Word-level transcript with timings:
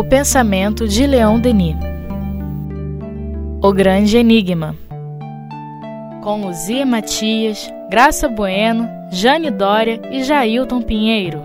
O 0.00 0.04
pensamento 0.04 0.88
de 0.88 1.06
Leon 1.06 1.38
Denis. 1.38 1.76
O 3.62 3.70
Grande 3.70 4.16
Enigma. 4.16 4.74
Com 6.22 6.40
Luzia 6.40 6.86
Matias, 6.86 7.70
Graça 7.90 8.26
Bueno, 8.26 8.88
Jane 9.12 9.50
Dória 9.50 10.00
e 10.10 10.24
Jailton 10.24 10.80
Pinheiro. 10.80 11.42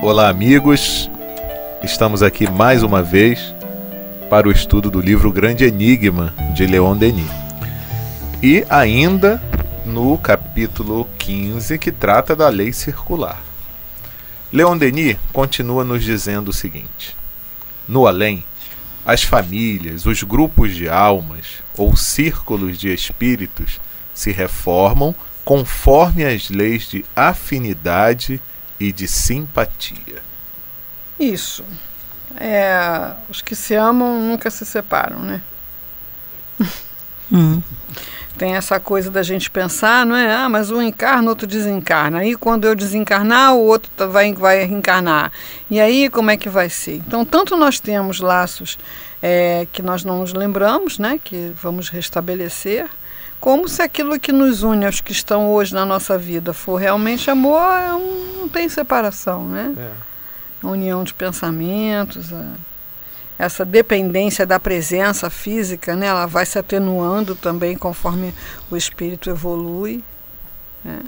Olá, 0.00 0.28
amigos. 0.28 1.10
Estamos 1.82 2.22
aqui 2.22 2.48
mais 2.48 2.84
uma 2.84 3.02
vez 3.02 3.52
para 4.30 4.46
o 4.46 4.52
estudo 4.52 4.88
do 4.88 5.00
livro 5.00 5.32
Grande 5.32 5.64
Enigma 5.64 6.32
de 6.54 6.64
Leon 6.68 6.96
Denis. 6.96 7.32
E 8.40 8.64
ainda 8.70 9.42
no 9.84 10.16
capítulo 10.18 11.08
15, 11.18 11.80
que 11.80 11.90
trata 11.90 12.36
da 12.36 12.48
lei 12.48 12.72
circular. 12.72 13.42
Leon 14.52 14.78
Denis 14.78 15.16
continua 15.32 15.82
nos 15.82 16.04
dizendo 16.04 16.50
o 16.50 16.52
seguinte: 16.52 17.20
No 17.86 18.06
além, 18.06 18.44
as 19.04 19.22
famílias, 19.22 20.06
os 20.06 20.22
grupos 20.22 20.74
de 20.74 20.88
almas 20.88 21.62
ou 21.76 21.96
círculos 21.96 22.78
de 22.78 22.92
espíritos 22.92 23.80
se 24.14 24.30
reformam 24.30 25.14
conforme 25.44 26.24
as 26.24 26.48
leis 26.48 26.88
de 26.88 27.04
afinidade 27.16 28.40
e 28.78 28.92
de 28.92 29.08
simpatia. 29.08 30.22
Isso. 31.18 31.64
É, 32.36 33.14
os 33.28 33.42
que 33.42 33.54
se 33.54 33.74
amam 33.74 34.20
nunca 34.20 34.50
se 34.50 34.64
separam, 34.64 35.20
né? 35.20 35.42
Hum. 37.30 37.62
Tem 38.36 38.54
essa 38.54 38.80
coisa 38.80 39.10
da 39.10 39.22
gente 39.22 39.50
pensar, 39.50 40.06
não 40.06 40.16
é? 40.16 40.34
Ah, 40.34 40.48
mas 40.48 40.70
um 40.70 40.80
encarna, 40.80 41.28
outro 41.28 41.46
desencarna. 41.46 42.18
Aí 42.18 42.34
quando 42.34 42.64
eu 42.64 42.74
desencarnar, 42.74 43.54
o 43.54 43.60
outro 43.60 43.90
tá, 43.96 44.06
vai, 44.06 44.32
vai 44.32 44.64
reencarnar. 44.64 45.30
E 45.70 45.80
aí 45.80 46.08
como 46.08 46.30
é 46.30 46.36
que 46.36 46.48
vai 46.48 46.68
ser? 46.68 46.96
Então, 46.96 47.24
tanto 47.24 47.56
nós 47.56 47.78
temos 47.78 48.20
laços 48.20 48.78
é, 49.20 49.66
que 49.72 49.82
nós 49.82 50.02
não 50.02 50.18
nos 50.20 50.32
lembramos, 50.32 50.98
né? 50.98 51.20
Que 51.22 51.52
vamos 51.62 51.88
restabelecer, 51.88 52.88
como 53.42 53.68
se 53.68 53.82
aquilo 53.82 54.20
que 54.20 54.30
nos 54.30 54.62
une 54.62 54.86
aos 54.86 55.00
que 55.00 55.10
estão 55.10 55.50
hoje 55.50 55.74
na 55.74 55.84
nossa 55.84 56.16
vida 56.16 56.52
for 56.52 56.76
realmente 56.76 57.28
amor, 57.28 57.60
é 57.60 57.88
não 58.38 58.48
tem 58.48 58.68
separação, 58.68 59.48
né? 59.48 59.74
É. 59.76 60.66
união 60.66 61.02
de 61.02 61.12
pensamentos, 61.12 62.32
a 62.32 62.52
essa 63.42 63.64
dependência 63.64 64.46
da 64.46 64.60
presença 64.60 65.28
física, 65.28 65.96
né, 65.96 66.06
ela 66.06 66.26
vai 66.26 66.46
se 66.46 66.60
atenuando 66.60 67.34
também 67.34 67.76
conforme 67.76 68.32
o 68.70 68.76
espírito 68.76 69.28
evolui. 69.28 70.00
Né? 70.84 71.00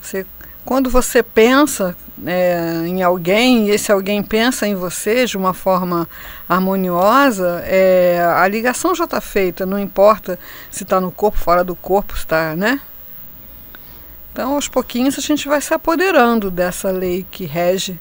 Você, 0.00 0.24
quando 0.64 0.88
você 0.88 1.20
pensa 1.20 1.96
é, 2.24 2.84
em 2.86 3.02
alguém 3.02 3.66
e 3.66 3.70
esse 3.72 3.90
alguém 3.90 4.22
pensa 4.22 4.68
em 4.68 4.76
você 4.76 5.26
de 5.26 5.36
uma 5.36 5.52
forma 5.52 6.08
harmoniosa, 6.48 7.60
é, 7.64 8.20
a 8.36 8.46
ligação 8.46 8.94
já 8.94 9.02
está 9.02 9.20
feita, 9.20 9.66
não 9.66 9.80
importa 9.80 10.38
se 10.70 10.84
está 10.84 11.00
no 11.00 11.10
corpo, 11.10 11.38
fora 11.38 11.64
do 11.64 11.74
corpo, 11.74 12.14
está, 12.14 12.54
né? 12.54 12.80
Então, 14.32 14.54
aos 14.54 14.68
pouquinhos, 14.68 15.18
a 15.18 15.20
gente 15.20 15.48
vai 15.48 15.60
se 15.60 15.74
apoderando 15.74 16.52
dessa 16.52 16.92
lei 16.92 17.26
que 17.28 17.46
rege 17.46 17.98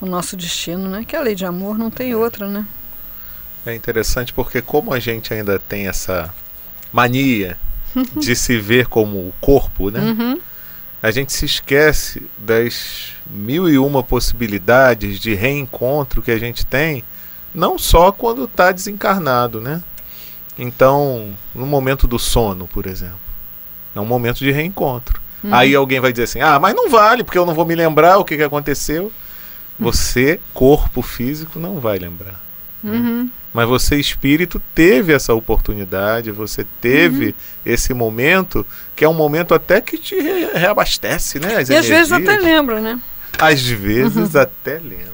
o 0.00 0.06
nosso 0.06 0.38
destino, 0.38 0.88
né? 0.88 1.04
Que 1.06 1.14
é 1.14 1.18
a 1.18 1.22
lei 1.22 1.34
de 1.34 1.44
amor, 1.44 1.76
não 1.76 1.90
tem 1.90 2.14
outra, 2.14 2.48
né? 2.48 2.66
É 3.68 3.74
interessante 3.74 4.32
porque 4.32 4.62
como 4.62 4.92
a 4.92 4.98
gente 4.98 5.32
ainda 5.32 5.58
tem 5.58 5.88
essa 5.88 6.32
mania 6.92 7.58
de 8.16 8.34
se 8.34 8.58
ver 8.58 8.86
como 8.86 9.18
o 9.18 9.34
corpo, 9.40 9.90
né? 9.90 10.00
Uhum. 10.00 10.40
A 11.02 11.10
gente 11.10 11.32
se 11.32 11.44
esquece 11.44 12.22
das 12.36 13.12
mil 13.28 13.68
e 13.68 13.78
uma 13.78 14.02
possibilidades 14.02 15.20
de 15.20 15.34
reencontro 15.34 16.22
que 16.22 16.30
a 16.30 16.38
gente 16.38 16.66
tem, 16.66 17.04
não 17.54 17.78
só 17.78 18.10
quando 18.10 18.44
está 18.44 18.72
desencarnado, 18.72 19.60
né? 19.60 19.82
Então, 20.58 21.30
no 21.54 21.66
momento 21.66 22.08
do 22.08 22.18
sono, 22.18 22.66
por 22.66 22.86
exemplo, 22.86 23.20
é 23.94 24.00
um 24.00 24.06
momento 24.06 24.38
de 24.38 24.50
reencontro. 24.50 25.20
Uhum. 25.44 25.54
Aí 25.54 25.74
alguém 25.74 26.00
vai 26.00 26.10
dizer 26.10 26.24
assim: 26.24 26.40
ah, 26.40 26.58
mas 26.58 26.74
não 26.74 26.90
vale, 26.90 27.22
porque 27.22 27.38
eu 27.38 27.46
não 27.46 27.54
vou 27.54 27.64
me 27.64 27.76
lembrar 27.76 28.18
o 28.18 28.24
que, 28.24 28.36
que 28.36 28.42
aconteceu. 28.42 29.12
Você, 29.78 30.40
corpo 30.52 31.00
físico, 31.02 31.60
não 31.60 31.78
vai 31.78 31.98
lembrar. 31.98 32.40
Uhum. 32.82 33.30
Mas 33.52 33.66
você, 33.66 33.96
espírito, 33.96 34.60
teve 34.74 35.12
essa 35.12 35.34
oportunidade, 35.34 36.30
você 36.30 36.64
teve 36.80 37.26
uhum. 37.26 37.34
esse 37.64 37.94
momento, 37.94 38.64
que 38.94 39.04
é 39.04 39.08
um 39.08 39.14
momento 39.14 39.54
até 39.54 39.80
que 39.80 39.96
te 39.96 40.14
reabastece, 40.54 41.38
né? 41.38 41.56
As 41.56 41.68
e 41.68 41.72
energias. 41.72 41.78
às 41.78 41.88
vezes 41.88 42.12
até 42.12 42.38
lembra, 42.38 42.80
né? 42.80 43.00
Às 43.38 43.62
vezes 43.62 44.34
uhum. 44.34 44.40
até 44.40 44.74
lembra. 44.74 45.08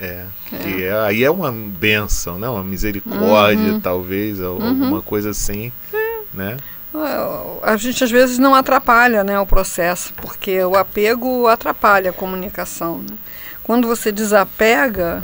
É. 0.00 0.26
é. 0.52 0.68
E 0.68 0.82
é, 0.82 0.92
aí 1.00 1.24
é 1.24 1.30
uma 1.30 1.50
benção, 1.50 2.38
né? 2.38 2.48
Uma 2.48 2.64
misericórdia, 2.64 3.72
uhum. 3.72 3.80
talvez, 3.80 4.40
uhum. 4.40 4.46
alguma 4.46 5.02
coisa 5.02 5.30
assim. 5.30 5.72
É. 5.92 6.20
Né? 6.34 6.56
A 7.62 7.76
gente 7.76 8.04
às 8.04 8.10
vezes 8.10 8.38
não 8.38 8.54
atrapalha 8.54 9.24
né, 9.24 9.38
o 9.40 9.46
processo, 9.46 10.12
porque 10.14 10.62
o 10.62 10.76
apego 10.76 11.46
atrapalha 11.46 12.10
a 12.10 12.12
comunicação. 12.12 12.98
Né? 12.98 13.16
Quando 13.62 13.88
você 13.88 14.12
desapega, 14.12 15.22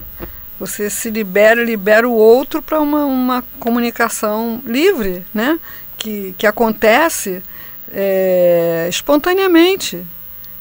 você 0.58 0.90
se 0.90 1.10
libera, 1.10 1.62
libera 1.62 2.08
o 2.08 2.12
outro 2.12 2.60
para 2.60 2.80
uma, 2.80 3.04
uma 3.04 3.44
comunicação 3.60 4.60
livre, 4.64 5.24
né? 5.32 5.58
Que, 5.96 6.34
que 6.36 6.46
acontece 6.46 7.42
é, 7.92 8.86
espontaneamente. 8.88 10.04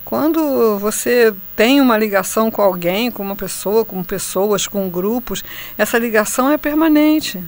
Quando 0.05 0.79
você 0.79 1.33
tem 1.55 1.81
uma 1.81 1.97
ligação 1.97 2.49
com 2.49 2.61
alguém, 2.61 3.11
com 3.11 3.23
uma 3.23 3.35
pessoa, 3.35 3.83
com 3.83 4.01
pessoas, 4.03 4.67
com 4.67 4.89
grupos, 4.89 5.43
essa 5.77 5.97
ligação 5.97 6.49
é 6.51 6.57
permanente. 6.57 7.43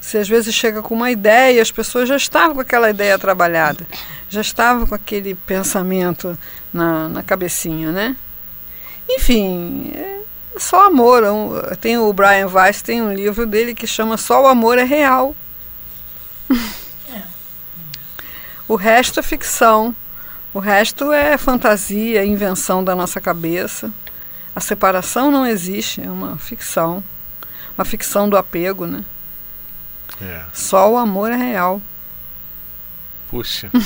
Você 0.00 0.18
às 0.18 0.28
vezes 0.28 0.54
chega 0.54 0.80
com 0.80 0.94
uma 0.94 1.10
ideia, 1.10 1.60
as 1.60 1.72
pessoas 1.72 2.08
já 2.08 2.16
estavam 2.16 2.54
com 2.54 2.60
aquela 2.60 2.88
ideia 2.88 3.18
trabalhada, 3.18 3.84
já 4.28 4.40
estavam 4.40 4.86
com 4.86 4.94
aquele 4.94 5.34
pensamento 5.34 6.38
na, 6.72 7.08
na 7.08 7.22
cabecinha, 7.22 7.90
né? 7.90 8.16
Enfim, 9.08 9.90
é, 9.94 10.20
só 10.58 10.86
amor. 10.86 11.22
Tem 11.80 11.98
o 11.98 12.12
Brian 12.12 12.48
Weiss 12.48 12.82
tem 12.82 13.02
um 13.02 13.12
livro 13.12 13.46
dele 13.46 13.74
que 13.74 13.86
chama 13.86 14.16
Só 14.16 14.42
o 14.42 14.46
amor 14.46 14.78
é 14.78 14.84
real. 14.84 15.34
É. 17.12 17.22
o 18.68 18.76
resto 18.76 19.20
é 19.20 19.22
ficção. 19.22 19.94
O 20.52 20.58
resto 20.58 21.12
é 21.12 21.36
fantasia, 21.36 22.24
invenção 22.24 22.82
da 22.82 22.94
nossa 22.94 23.20
cabeça. 23.20 23.92
A 24.54 24.60
separação 24.60 25.30
não 25.30 25.46
existe, 25.46 26.00
é 26.00 26.10
uma 26.10 26.36
ficção. 26.36 27.04
Uma 27.76 27.84
ficção 27.84 28.28
do 28.28 28.36
apego, 28.36 28.86
né? 28.86 29.04
É. 30.20 30.44
Só 30.52 30.90
o 30.90 30.96
amor 30.96 31.30
é 31.30 31.36
real. 31.36 31.80
Puxa. 33.28 33.70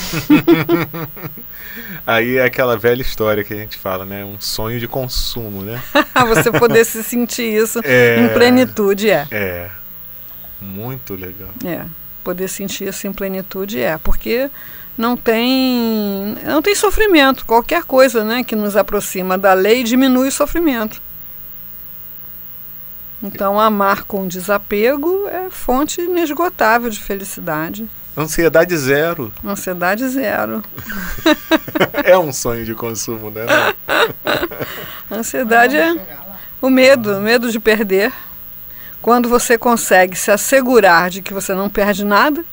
Aí 2.07 2.37
é 2.37 2.45
aquela 2.45 2.77
velha 2.77 3.01
história 3.01 3.43
que 3.43 3.53
a 3.53 3.57
gente 3.57 3.77
fala, 3.77 4.05
né? 4.05 4.23
Um 4.23 4.39
sonho 4.39 4.79
de 4.79 4.87
consumo, 4.87 5.63
né? 5.63 5.81
Você 6.27 6.51
poder 6.51 6.85
se 6.85 7.03
sentir 7.03 7.43
isso 7.43 7.81
é, 7.83 8.19
em 8.19 8.29
plenitude, 8.29 9.09
é. 9.09 9.27
É. 9.31 9.69
Muito 10.61 11.15
legal. 11.15 11.49
É. 11.65 11.83
Poder 12.23 12.47
sentir 12.47 12.87
isso 12.87 13.05
em 13.05 13.11
plenitude 13.11 13.79
é. 13.79 13.97
Porque 13.97 14.49
não 14.97 15.17
tem 15.17 16.37
não 16.45 16.61
tem 16.61 16.73
sofrimento. 16.73 17.45
Qualquer 17.45 17.83
coisa 17.83 18.23
né, 18.23 18.43
que 18.43 18.55
nos 18.55 18.77
aproxima 18.77 19.37
da 19.37 19.53
lei 19.53 19.83
diminui 19.83 20.29
o 20.29 20.31
sofrimento. 20.31 21.01
Então, 23.21 23.57
amar 23.57 24.03
com 24.03 24.27
desapego 24.27 25.27
é 25.29 25.49
fonte 25.49 26.01
inesgotável 26.01 26.89
de 26.89 26.99
felicidade. 26.99 27.89
Ansiedade 28.15 28.77
zero. 28.77 29.33
Ansiedade 29.43 30.07
zero. 30.07 30.63
é 32.05 32.17
um 32.17 32.31
sonho 32.31 32.63
de 32.63 32.75
consumo, 32.75 33.31
né? 33.31 33.41
Ansiedade 35.09 35.75
é 35.75 35.95
o 36.61 36.69
medo, 36.69 37.17
o 37.17 37.21
medo 37.21 37.51
de 37.51 37.59
perder. 37.59 38.13
Quando 39.01 39.27
você 39.27 39.57
consegue 39.57 40.15
se 40.15 40.31
assegurar 40.31 41.09
de 41.09 41.21
que 41.21 41.33
você 41.33 41.53
não 41.53 41.69
perde 41.69 42.05
nada, 42.05 42.45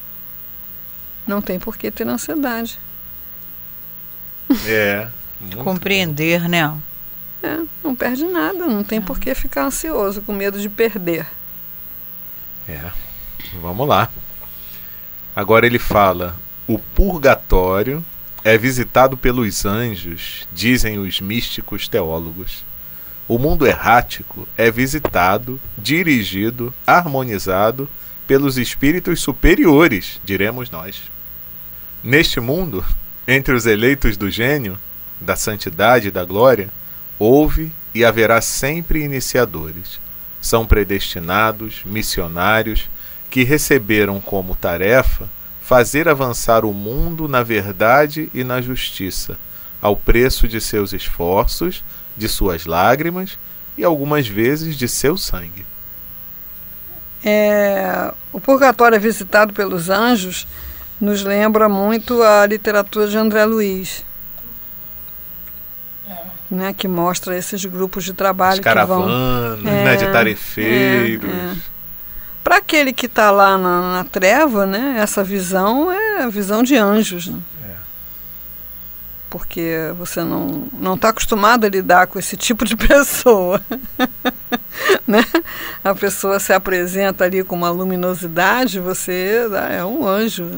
não 1.27 1.41
tem 1.43 1.59
por 1.59 1.77
que 1.77 1.91
ter 1.91 2.09
ansiedade. 2.09 2.81
É. 4.67 5.09
Compreender, 5.63 6.43
bom. 6.43 6.49
né? 6.49 6.79
É, 7.43 7.59
não 7.83 7.95
perde 7.95 8.25
nada, 8.25 8.67
não 8.67 8.83
tem 8.83 9.01
por 9.01 9.19
que 9.19 9.35
ficar 9.35 9.65
ansioso, 9.65 10.23
com 10.23 10.33
medo 10.33 10.59
de 10.59 10.69
perder. 10.69 11.27
É. 12.69 12.91
Vamos 13.61 13.89
lá. 13.89 14.09
Agora 15.41 15.65
ele 15.65 15.79
fala: 15.79 16.37
o 16.67 16.79
purgatório 16.79 18.05
é 18.45 18.59
visitado 18.59 19.17
pelos 19.17 19.65
anjos, 19.65 20.47
dizem 20.53 20.99
os 20.99 21.19
místicos 21.19 21.89
teólogos. 21.89 22.63
O 23.27 23.39
mundo 23.39 23.67
errático 23.67 24.47
é 24.55 24.71
visitado, 24.71 25.59
dirigido, 25.79 26.75
harmonizado 26.87 27.89
pelos 28.27 28.59
espíritos 28.59 29.23
superiores, 29.23 30.21
diremos 30.23 30.71
nós. 30.71 31.05
Neste 32.05 32.39
mundo, 32.39 32.85
entre 33.27 33.55
os 33.55 33.65
eleitos 33.65 34.19
do 34.19 34.29
gênio, 34.29 34.79
da 35.19 35.37
santidade 35.37 36.09
e 36.09 36.11
da 36.11 36.23
glória, 36.23 36.69
houve 37.19 37.73
e 37.95 38.05
haverá 38.05 38.43
sempre 38.43 39.03
iniciadores, 39.03 40.01
são 40.39 40.67
predestinados, 40.67 41.81
missionários, 41.87 42.91
que 43.31 43.45
receberam 43.45 44.21
como 44.21 44.57
tarefa 44.57 45.31
fazer 45.63 46.09
avançar 46.09 46.65
o 46.65 46.75
mundo 46.75 47.29
na 47.29 47.45
verdade 47.45 48.29
e 48.35 48.43
na 48.43 48.61
justiça, 48.61 49.39
ao 49.81 49.97
preço 49.97 50.49
de 50.49 50.61
seus 50.61 50.93
esforços, 50.93 51.85
de 52.17 52.29
suas 52.29 52.67
lágrimas 52.67 53.39
e 53.79 53.85
algumas 53.85 54.27
vezes 54.27 54.77
de 54.77 54.89
seu 54.89 55.17
sangue. 55.17 55.65
É, 57.25 58.13
o 58.33 58.41
purgatório 58.41 58.97
é 58.97 58.99
visitado 58.99 59.53
pelos 59.53 59.89
anjos 59.89 60.47
nos 61.01 61.23
lembra 61.23 61.69
muito 61.69 62.23
a 62.23 62.45
literatura 62.47 63.07
de 63.07 63.17
André 63.17 63.45
Luiz. 63.45 64.05
É. 66.09 66.15
Né, 66.51 66.75
que 66.75 66.87
mostra 66.89 67.37
esses 67.39 67.65
grupos 67.65 68.05
de 68.05 68.13
trabalho 68.13 68.59
As 68.59 68.61
caravanas, 68.61 69.59
que 69.59 69.65
vão, 69.65 69.73
é, 69.73 69.85
né, 69.85 69.97
de 69.97 70.13
tarefeiros. 70.13 71.31
É, 71.31 71.35
é. 71.35 71.70
Para 72.51 72.59
aquele 72.59 72.93
que 72.93 73.07
está 73.07 73.31
lá 73.31 73.57
na, 73.57 73.99
na, 73.99 74.05
treva, 74.05 74.67
né, 74.67 74.97
essa 74.99 75.23
visão 75.23 75.89
é 75.93 76.25
a 76.25 76.29
visão 76.29 76.65
de 76.65 76.77
anjos. 76.77 77.29
Né? 77.29 77.39
É. 77.63 77.75
Porque 79.31 79.73
você 79.97 80.25
não 80.25 80.67
não 80.73 80.97
está 80.97 81.11
acostumado 81.11 81.65
a 81.65 81.69
lidar 81.69 82.09
com 82.09 82.19
esse 82.19 82.37
tipo 82.37 82.65
de 82.65 82.75
pessoa. 82.77 83.63
né? 85.07 85.25
A 85.85 85.95
pessoa 85.95 86.41
se 86.41 86.53
apresenta 86.53 87.23
ali 87.23 87.45
com 87.45 87.55
uma 87.55 87.71
luminosidade, 87.71 88.81
você 88.81 89.47
ah, 89.53 89.73
é 89.73 89.85
um 89.85 90.05
anjo. 90.05 90.51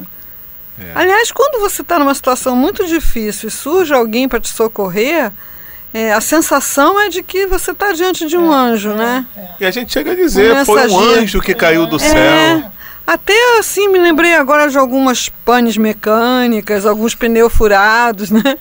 É. 0.79 0.93
Aliás, 0.95 1.31
quando 1.31 1.61
você 1.61 1.83
está 1.83 1.99
numa 1.99 2.15
situação 2.15 2.55
muito 2.55 2.87
difícil 2.87 3.49
e 3.49 3.51
surge 3.51 3.93
alguém 3.93 4.27
para 4.27 4.39
te 4.39 4.49
socorrer, 4.49 5.31
é, 5.93 6.11
a 6.11 6.19
sensação 6.19 6.99
é 6.99 7.09
de 7.09 7.21
que 7.21 7.45
você 7.45 7.71
está 7.71 7.91
diante 7.91 8.25
de 8.25 8.35
um 8.35 8.51
é, 8.51 8.55
anjo, 8.55 8.91
é, 8.91 8.95
né? 8.95 9.25
É. 9.37 9.47
E 9.59 9.65
a 9.65 9.71
gente 9.71 9.93
chega 9.93 10.13
a 10.13 10.15
dizer, 10.15 10.53
um 10.53 10.65
foi 10.65 10.89
um 10.89 10.99
anjo 10.99 11.39
que 11.39 11.53
caiu 11.53 11.85
do 11.85 11.97
é. 11.97 11.99
céu. 11.99 12.71
Até 13.05 13.59
assim, 13.59 13.89
me 13.89 13.99
lembrei 13.99 14.33
agora 14.33 14.69
de 14.69 14.77
algumas 14.77 15.29
panes 15.43 15.77
mecânicas, 15.77 16.85
alguns 16.85 17.13
pneus 17.13 17.53
furados, 17.53 18.31
né? 18.31 18.57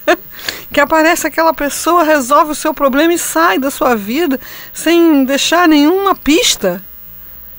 que 0.72 0.78
aparece 0.78 1.26
aquela 1.26 1.52
pessoa, 1.52 2.04
resolve 2.04 2.52
o 2.52 2.54
seu 2.54 2.72
problema 2.72 3.12
e 3.12 3.18
sai 3.18 3.58
da 3.58 3.70
sua 3.70 3.96
vida 3.96 4.38
sem 4.72 5.24
deixar 5.24 5.66
nenhuma 5.66 6.14
pista. 6.14 6.84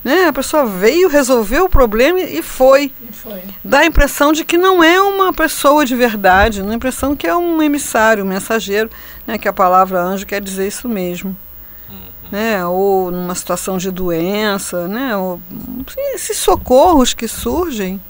Né? 0.04 0.24
A 0.24 0.32
pessoa 0.32 0.66
veio, 0.66 1.08
resolveu 1.08 1.66
o 1.66 1.68
problema 1.68 2.20
e 2.20 2.42
foi. 2.42 2.92
e 3.08 3.12
foi. 3.12 3.42
Dá 3.64 3.80
a 3.80 3.86
impressão 3.86 4.32
de 4.32 4.44
que 4.44 4.58
não 4.58 4.82
é 4.82 5.00
uma 5.00 5.32
pessoa 5.32 5.86
de 5.86 5.94
verdade, 5.94 6.62
dá 6.62 6.70
a 6.70 6.74
impressão 6.74 7.14
que 7.14 7.26
é 7.26 7.34
um 7.34 7.62
emissário, 7.62 8.24
um 8.24 8.28
mensageiro, 8.28 8.90
né? 9.26 9.38
que 9.38 9.46
a 9.46 9.52
palavra 9.52 10.00
anjo 10.00 10.26
quer 10.26 10.40
dizer 10.40 10.66
isso 10.66 10.88
mesmo. 10.88 11.36
Uhum. 11.88 11.96
Né? 12.32 12.66
Ou 12.66 13.12
numa 13.12 13.34
situação 13.34 13.78
de 13.78 13.90
doença, 13.92 14.88
né? 14.88 15.16
Ou, 15.16 15.40
esses 16.14 16.36
socorros 16.36 17.14
que 17.14 17.28
surgem 17.28 18.00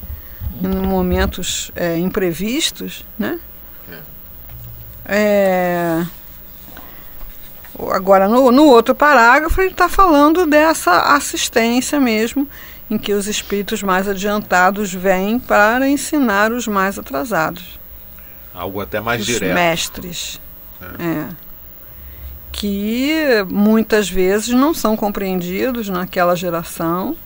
em 0.63 0.69
momentos 0.69 1.71
é, 1.77 1.99
imprevistos, 1.99 3.05
né? 3.19 3.39
É. 5.05 6.07
é 6.07 6.07
Agora, 7.91 8.29
no, 8.29 8.53
no 8.53 8.67
outro 8.67 8.95
parágrafo, 8.95 9.61
ele 9.61 9.71
está 9.71 9.89
falando 9.89 10.47
dessa 10.47 11.15
assistência 11.15 11.99
mesmo, 11.99 12.47
em 12.91 12.99
que 12.99 13.13
os 13.13 13.27
espíritos 13.27 13.83
mais 13.83 14.07
adiantados 14.07 14.93
vêm 14.93 15.39
para 15.39 15.89
ensinar 15.89 16.53
os 16.53 16.69
mais 16.69 16.99
atrasados. 16.99 17.81
Algo 18.55 18.81
até 18.81 19.01
mais 19.01 19.23
os 19.23 19.27
direto. 19.27 19.55
mestres. 19.55 20.41
É. 20.81 21.05
é. 21.05 21.29
Que 22.53 23.45
muitas 23.49 24.11
vezes 24.11 24.51
não 24.51 24.75
são 24.75 24.95
compreendidos 24.95 25.89
naquela 25.89 26.37
geração, 26.37 27.17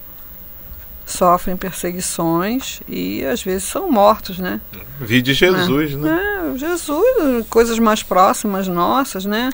sofrem 1.05 1.57
perseguições 1.57 2.81
e 2.89 3.25
às 3.25 3.43
vezes 3.43 3.65
são 3.65 3.91
mortos, 3.91 4.39
né? 4.39 4.61
Vi 5.01 5.21
de 5.21 5.35
Jesus, 5.35 5.95
né? 5.95 6.15
né? 6.15 6.53
É, 6.55 6.59
Jesus, 6.59 7.47
coisas 7.51 7.79
mais 7.79 8.05
próximas 8.05 8.69
nossas, 8.69 9.25
né? 9.25 9.51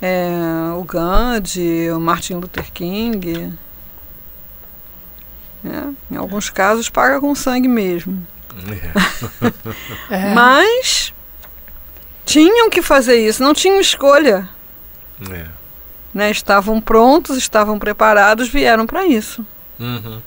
É, 0.00 0.28
o 0.76 0.84
Gandhi, 0.84 1.90
o 1.90 2.00
Martin 2.00 2.34
Luther 2.34 2.70
King. 2.72 3.52
É, 5.64 6.14
em 6.14 6.16
alguns 6.16 6.50
casos 6.50 6.88
paga 6.88 7.20
com 7.20 7.34
sangue 7.34 7.68
mesmo. 7.68 8.26
É. 10.10 10.32
Mas 10.34 11.12
tinham 12.24 12.70
que 12.70 12.82
fazer 12.82 13.16
isso, 13.26 13.42
não 13.42 13.54
tinham 13.54 13.80
escolha. 13.80 14.48
É. 15.30 15.46
Né, 16.12 16.30
estavam 16.30 16.80
prontos, 16.80 17.36
estavam 17.36 17.78
preparados, 17.78 18.48
vieram 18.48 18.86
para 18.86 19.06
isso. 19.06 19.46
Uhum. 19.78 20.20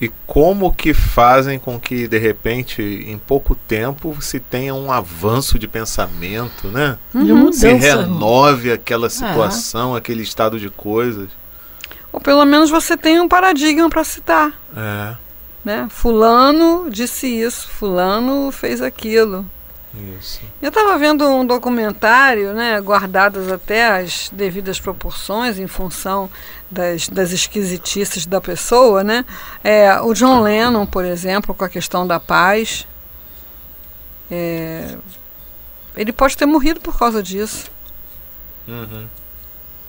E 0.00 0.10
como 0.26 0.74
que 0.74 0.92
fazem 0.92 1.58
com 1.58 1.80
que, 1.80 2.06
de 2.06 2.18
repente, 2.18 2.82
em 2.82 3.16
pouco 3.16 3.54
tempo, 3.54 4.16
se 4.20 4.38
tenha 4.38 4.74
um 4.74 4.92
avanço 4.92 5.58
de 5.58 5.66
pensamento, 5.66 6.68
né? 6.68 6.98
Uhum. 7.14 7.50
Se 7.50 7.72
renove 7.72 8.70
aquela 8.70 9.08
situação, 9.08 9.94
é. 9.94 9.98
aquele 9.98 10.22
estado 10.22 10.60
de 10.60 10.68
coisas. 10.68 11.30
Ou 12.12 12.20
pelo 12.20 12.44
menos 12.44 12.68
você 12.68 12.96
tem 12.96 13.20
um 13.20 13.28
paradigma 13.28 13.88
para 13.88 14.04
citar. 14.04 14.52
É. 14.76 15.16
Né? 15.64 15.86
Fulano 15.90 16.88
disse 16.90 17.26
isso, 17.26 17.68
fulano 17.68 18.52
fez 18.52 18.82
aquilo. 18.82 19.44
Isso. 20.18 20.40
Eu 20.60 20.68
estava 20.68 20.98
vendo 20.98 21.26
um 21.26 21.46
documentário, 21.46 22.52
né, 22.52 22.80
guardadas 22.80 23.50
até 23.50 23.98
as 23.98 24.28
devidas 24.30 24.78
proporções 24.78 25.58
em 25.58 25.66
função 25.66 26.28
das, 26.70 27.08
das 27.08 27.32
esquisitices 27.32 28.26
da 28.26 28.40
pessoa, 28.40 29.02
né? 29.02 29.24
É, 29.64 29.98
o 30.00 30.12
John 30.12 30.42
Lennon, 30.42 30.84
por 30.84 31.04
exemplo, 31.04 31.54
com 31.54 31.64
a 31.64 31.68
questão 31.68 32.06
da 32.06 32.20
paz, 32.20 32.86
é, 34.30 34.98
ele 35.96 36.12
pode 36.12 36.36
ter 36.36 36.46
morrido 36.46 36.80
por 36.80 36.98
causa 36.98 37.22
disso. 37.22 37.70
Uhum. 38.68 39.06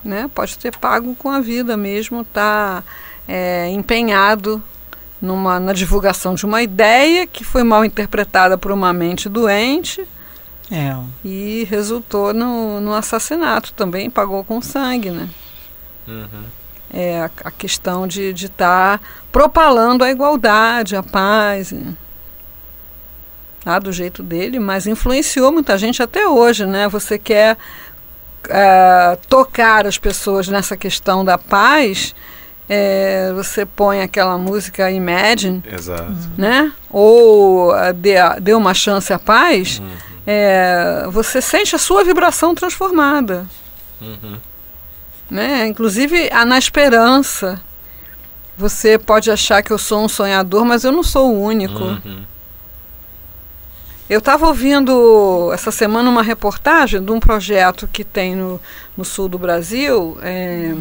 Né? 0.04 0.30
Pode 0.34 0.58
ter 0.58 0.78
pago 0.78 1.16
com 1.16 1.30
a 1.30 1.42
vida 1.42 1.76
mesmo, 1.76 2.24
tá 2.24 2.84
é, 3.28 3.68
empenhado 3.70 4.64
numa, 5.22 5.60
na 5.60 5.74
divulgação 5.74 6.36
de 6.36 6.46
uma 6.46 6.62
ideia 6.62 7.26
que 7.26 7.44
foi 7.44 7.64
mal 7.64 7.84
interpretada 7.84 8.58
por 8.58 8.72
uma 8.72 8.94
mente 8.94 9.28
doente 9.28 10.08
é. 10.72 10.96
e 11.24 11.66
resultou 11.70 12.34
no, 12.34 12.80
no 12.80 12.94
assassinato. 12.94 13.74
Também 13.74 14.10
pagou 14.10 14.44
com 14.44 14.62
sangue, 14.62 15.12
né? 15.12 15.30
Uhum. 16.08 16.44
É 16.94 17.22
a, 17.22 17.32
a 17.46 17.52
questão 17.52 18.08
de 18.08 18.30
estar 18.30 19.00
tá 19.00 19.06
propalando 19.32 20.04
a 20.04 20.12
igualdade, 20.12 20.96
a 20.96 21.04
paz. 21.04 21.74
Tá, 23.64 23.80
do 23.80 23.92
jeito 23.92 24.24
dele, 24.24 24.60
mas 24.60 24.88
influenciou 24.88 25.52
muita 25.52 25.78
gente 25.78 26.02
até 26.02 26.26
hoje, 26.26 26.66
né? 26.66 26.88
Você 26.88 27.20
quer 27.20 27.58
é, 28.50 29.18
tocar 29.28 29.86
as 29.86 29.98
pessoas 29.98 30.48
nessa 30.48 30.78
questão 30.78 31.26
da 31.26 31.38
paz, 31.38 32.16
é, 32.70 33.32
você 33.34 33.66
põe 33.66 34.02
aquela 34.02 34.38
música 34.38 34.92
Imagine, 34.92 35.64
Exato. 35.72 36.14
né? 36.38 36.72
Ou 36.90 37.72
dê, 37.96 38.16
dê 38.42 38.54
uma 38.54 38.74
chance 38.74 39.12
à 39.14 39.20
paz, 39.20 39.80
uhum. 39.80 39.90
é, 40.26 41.06
você 41.10 41.42
sente 41.42 41.76
a 41.76 41.80
sua 41.80 42.04
vibração 42.04 42.54
transformada. 42.54 43.48
Uhum. 44.02 44.38
Né? 45.30 45.68
Inclusive, 45.68 46.30
na 46.46 46.58
esperança. 46.58 47.62
Você 48.58 48.98
pode 48.98 49.30
achar 49.30 49.62
que 49.62 49.72
eu 49.72 49.78
sou 49.78 50.04
um 50.04 50.10
sonhador, 50.10 50.66
mas 50.66 50.84
eu 50.84 50.92
não 50.92 51.04
sou 51.04 51.32
o 51.32 51.44
único. 51.44 51.84
Uhum. 51.84 52.24
Eu 54.10 54.20
estava 54.20 54.48
ouvindo 54.48 55.52
essa 55.54 55.70
semana 55.70 56.10
uma 56.10 56.24
reportagem 56.24 57.04
de 57.04 57.12
um 57.12 57.20
projeto 57.20 57.88
que 57.88 58.04
tem 58.04 58.36
no, 58.36 58.60
no 58.96 59.04
sul 59.04 59.28
do 59.28 59.38
Brasil, 59.38 60.18
é, 60.22 60.74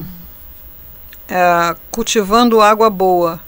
é, 1.29 1.77
cultivando 1.91 2.61
água 2.61 2.89
boa. 2.91 3.41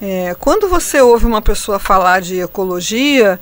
É, 0.00 0.34
quando 0.38 0.68
você 0.68 1.00
ouve 1.00 1.24
uma 1.24 1.40
pessoa 1.40 1.78
falar 1.78 2.20
de 2.20 2.40
ecologia, 2.40 3.40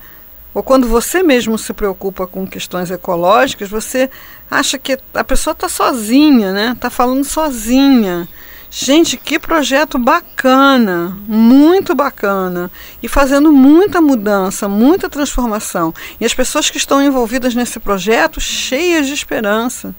ou 0.54 0.62
quando 0.62 0.86
você 0.86 1.22
mesmo 1.22 1.56
se 1.56 1.72
preocupa 1.72 2.26
com 2.26 2.46
questões 2.46 2.90
ecológicas, 2.90 3.70
você 3.70 4.10
acha 4.50 4.78
que 4.78 4.98
a 5.14 5.24
pessoa 5.24 5.52
está 5.52 5.68
sozinha, 5.68 6.52
né? 6.52 6.72
Está 6.74 6.90
falando 6.90 7.24
sozinha. 7.24 8.28
Gente, 8.74 9.18
que 9.18 9.38
projeto 9.38 9.98
bacana, 9.98 11.16
muito 11.26 11.94
bacana 11.94 12.70
e 13.02 13.08
fazendo 13.08 13.52
muita 13.52 14.00
mudança, 14.00 14.66
muita 14.66 15.10
transformação. 15.10 15.92
E 16.18 16.24
as 16.24 16.32
pessoas 16.32 16.70
que 16.70 16.78
estão 16.78 17.02
envolvidas 17.02 17.54
nesse 17.54 17.78
projeto, 17.78 18.40
cheias 18.40 19.06
de 19.06 19.12
esperança. 19.12 19.94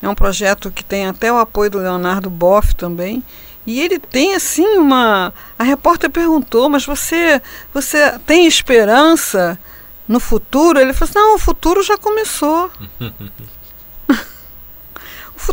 É 0.00 0.08
um 0.08 0.14
projeto 0.14 0.70
que 0.70 0.84
tem 0.84 1.06
até 1.06 1.32
o 1.32 1.38
apoio 1.38 1.70
do 1.70 1.78
Leonardo 1.78 2.30
Boff 2.30 2.74
também. 2.74 3.22
E 3.66 3.80
ele 3.80 3.98
tem 3.98 4.34
assim 4.34 4.66
uma. 4.78 5.32
A 5.58 5.62
repórter 5.62 6.08
perguntou, 6.08 6.68
mas 6.68 6.86
você, 6.86 7.42
você 7.74 8.18
tem 8.26 8.46
esperança 8.46 9.58
no 10.06 10.20
futuro? 10.20 10.78
Ele 10.78 10.92
falou 10.92 11.10
assim, 11.10 11.18
não, 11.18 11.34
o 11.34 11.38
futuro 11.38 11.82
já 11.82 11.98
começou. 11.98 12.70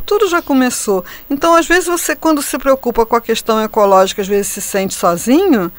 tudo 0.05 0.27
já 0.27 0.41
começou. 0.41 1.03
Então, 1.29 1.55
às 1.55 1.67
vezes, 1.67 1.87
você, 1.87 2.15
quando 2.15 2.41
se 2.41 2.57
preocupa 2.57 3.05
com 3.05 3.15
a 3.15 3.21
questão 3.21 3.61
ecológica, 3.61 4.21
às 4.21 4.27
vezes 4.27 4.47
se 4.47 4.61
sente 4.61 4.93
sozinho, 4.93 5.71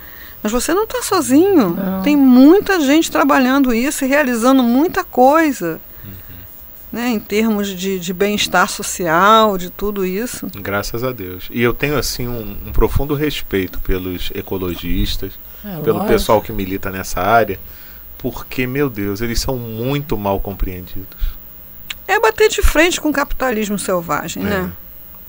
mas 0.43 0.53
você 0.53 0.75
não 0.75 0.85
está 0.85 1.03
sozinho. 1.03 1.71
Não. 1.71 2.03
Tem 2.03 2.17
muita 2.17 2.81
gente 2.81 3.11
trabalhando 3.11 3.75
isso 3.75 4.05
e 4.05 4.09
realizando 4.09 4.63
muita 4.63 5.03
coisa. 5.05 5.81
Né, 6.93 7.09
em 7.09 7.19
termos 7.19 7.69
de, 7.69 7.99
de 7.99 8.13
bem-estar 8.15 8.69
social, 8.71 9.59
de 9.59 9.71
tudo 9.71 10.07
isso. 10.07 10.49
Graças 10.55 11.03
a 11.03 11.11
Deus. 11.11 11.49
E 11.51 11.61
eu 11.61 11.75
tenho 11.75 11.99
assim 11.99 12.29
um, 12.29 12.57
um 12.67 12.73
profundo 12.73 13.15
respeito 13.15 13.81
pelos 13.81 14.31
ecologistas, 14.35 15.33
é, 15.65 15.81
pelo 15.81 15.99
lógico. 15.99 16.07
pessoal 16.07 16.41
que 16.41 16.53
milita 16.53 16.89
nessa 16.91 17.21
área, 17.21 17.59
porque, 18.17 18.67
meu 18.67 18.89
Deus, 18.89 19.21
eles 19.21 19.41
são 19.41 19.57
muito 19.57 20.17
mal 20.17 20.39
compreendidos. 20.41 21.37
É 22.07 22.21
bater 22.21 22.49
de 22.49 22.63
frente 22.63 23.01
com 23.01 23.11
o 23.11 23.13
capitalismo 23.13 23.79
selvagem, 23.79 24.45
é, 24.45 24.47
né? 24.47 24.73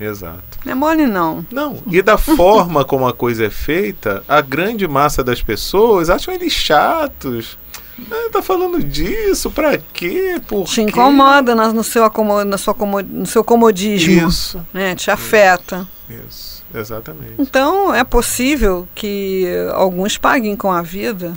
Exato. 0.00 0.58
Não 0.64 0.72
é 0.72 0.74
mole, 0.74 1.06
não. 1.06 1.44
Não, 1.50 1.82
e 1.90 2.00
da 2.00 2.16
forma 2.16 2.84
como 2.84 3.06
a 3.06 3.12
coisa 3.12 3.46
é 3.46 3.50
feita, 3.50 4.22
a 4.28 4.40
grande 4.40 4.86
massa 4.86 5.24
das 5.24 5.42
pessoas 5.42 6.08
acham 6.08 6.32
eles 6.32 6.52
chatos. 6.52 7.58
Ah, 8.10 8.30
tá 8.32 8.42
falando 8.42 8.82
disso, 8.82 9.50
pra 9.50 9.76
quê? 9.78 10.40
Por 10.46 10.64
Te 10.64 10.80
incomoda 10.82 11.54
no, 11.54 11.82
seu 11.82 12.04
acomodo, 12.04 12.44
na 12.44 12.58
sua 12.58 12.74
no 12.74 13.26
seu 13.26 13.42
comodismo. 13.42 14.28
Isso. 14.28 14.64
Né? 14.72 14.94
Te 14.94 15.10
afeta. 15.10 15.86
Isso, 16.08 16.64
exatamente. 16.72 17.34
Então, 17.38 17.94
é 17.94 18.04
possível 18.04 18.88
que 18.94 19.46
alguns 19.74 20.16
paguem 20.16 20.56
com 20.56 20.70
a 20.70 20.80
vida, 20.80 21.34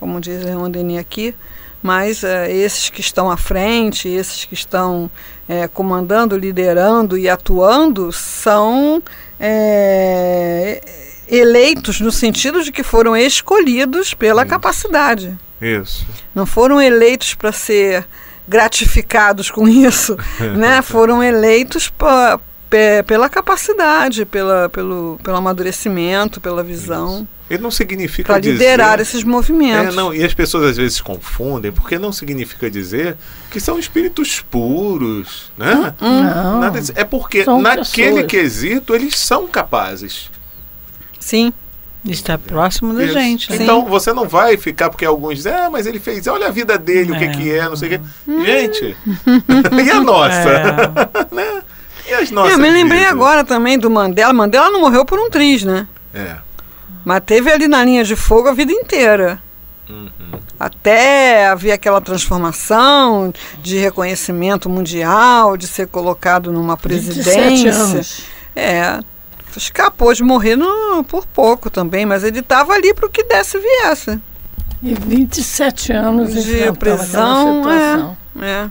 como 0.00 0.20
diz 0.20 0.44
o 0.44 0.68
Denis 0.68 0.98
aqui, 0.98 1.34
mas 1.82 2.24
é, 2.24 2.50
esses 2.50 2.90
que 2.90 3.00
estão 3.00 3.30
à 3.30 3.36
frente, 3.36 4.08
esses 4.08 4.44
que 4.44 4.54
estão 4.54 5.10
é, 5.48 5.68
comandando, 5.68 6.36
liderando 6.36 7.16
e 7.16 7.28
atuando, 7.28 8.10
são 8.12 9.02
é, 9.38 10.82
eleitos 11.28 12.00
no 12.00 12.10
sentido 12.10 12.62
de 12.62 12.72
que 12.72 12.82
foram 12.82 13.16
escolhidos 13.16 14.14
pela 14.14 14.42
Isso. 14.42 14.50
capacidade. 14.50 15.38
Isso. 15.60 16.06
Não 16.34 16.46
foram 16.46 16.80
eleitos 16.80 17.34
para 17.34 17.52
ser 17.52 18.06
gratificados 18.46 19.50
com 19.50 19.66
isso, 19.68 20.16
né? 20.56 20.80
Foram 20.82 21.22
eleitos 21.22 21.92
pela 23.06 23.28
capacidade, 23.28 24.24
pela, 24.24 24.68
pelo, 24.68 25.20
pelo 25.22 25.36
amadurecimento, 25.36 26.40
pela 26.40 26.62
visão. 26.62 27.16
Isso. 27.16 27.28
E 27.50 27.56
não 27.56 27.70
significa 27.70 28.34
Para 28.34 28.42
liderar 28.42 29.00
esses 29.00 29.24
movimentos. 29.24 29.94
É, 29.94 29.96
não, 29.96 30.12
e 30.12 30.22
as 30.22 30.34
pessoas 30.34 30.64
às 30.70 30.76
vezes 30.76 31.00
confundem, 31.00 31.72
porque 31.72 31.98
não 31.98 32.12
significa 32.12 32.70
dizer 32.70 33.16
que 33.50 33.58
são 33.58 33.78
espíritos 33.78 34.40
puros, 34.40 35.50
né? 35.56 35.94
Hum, 36.00 36.06
hum. 36.06 36.22
Não. 36.24 36.60
Nada, 36.60 36.78
é 36.94 37.04
porque 37.04 37.44
são 37.44 37.62
naquele 37.62 38.22
pessoas. 38.22 38.26
quesito 38.26 38.94
eles 38.94 39.16
são 39.16 39.46
capazes. 39.46 40.30
Sim. 41.28 41.52
Está 42.06 42.38
próximo 42.38 42.94
da 42.94 43.04
Isso. 43.04 43.12
gente. 43.12 43.52
Então 43.52 43.84
você 43.84 44.14
não 44.14 44.26
vai 44.26 44.56
ficar, 44.56 44.88
porque 44.88 45.04
alguns 45.04 45.36
dizem, 45.36 45.52
ah, 45.52 45.68
mas 45.68 45.84
ele 45.86 46.00
fez, 46.00 46.26
olha 46.26 46.46
a 46.46 46.50
vida 46.50 46.78
dele, 46.78 47.12
é. 47.12 47.16
o 47.16 47.18
que, 47.18 47.28
que 47.28 47.52
é, 47.52 47.68
não 47.68 47.76
sei 47.76 47.88
o 47.88 47.90
que. 47.90 48.06
Hum. 48.26 48.44
Gente, 48.46 48.96
e 49.84 49.90
a 49.90 50.00
nossa? 50.00 50.48
É. 50.48 51.28
né? 51.34 51.62
E 52.08 52.14
as 52.14 52.30
nossas? 52.30 52.52
Eu 52.52 52.58
me 52.58 52.70
lembrei 52.70 53.00
vidas? 53.00 53.12
agora 53.12 53.44
também 53.44 53.78
do 53.78 53.90
Mandela. 53.90 54.32
Mandela 54.32 54.70
não 54.70 54.80
morreu 54.80 55.04
por 55.04 55.18
um 55.18 55.28
triz, 55.28 55.64
né? 55.64 55.86
É. 56.14 56.36
Mas 57.04 57.22
teve 57.26 57.52
ali 57.52 57.68
na 57.68 57.84
linha 57.84 58.04
de 58.04 58.16
fogo 58.16 58.48
a 58.48 58.54
vida 58.54 58.72
inteira. 58.72 59.42
Uhum. 59.86 60.40
Até 60.58 61.46
haver 61.48 61.72
aquela 61.72 62.00
transformação 62.00 63.34
de 63.60 63.76
reconhecimento 63.76 64.70
mundial, 64.70 65.58
de 65.58 65.66
ser 65.66 65.88
colocado 65.88 66.50
numa 66.50 66.76
presidência. 66.76 67.74
Anos. 67.74 68.22
É. 68.56 69.00
Escapou 69.56 70.12
de 70.12 70.22
morrer 70.22 70.56
no, 70.56 71.02
por 71.04 71.26
pouco 71.26 71.70
também, 71.70 72.06
mas 72.06 72.22
ele 72.22 72.40
estava 72.40 72.74
ali 72.74 72.94
para 72.94 73.06
o 73.06 73.10
que 73.10 73.24
desse 73.24 73.56
e 73.56 73.60
viesse. 73.60 74.20
E 74.82 74.94
27 74.94 75.92
anos 75.92 76.32
de 76.32 76.72
prisão. 76.72 77.64
É, 78.40 78.44
é. 78.44 78.70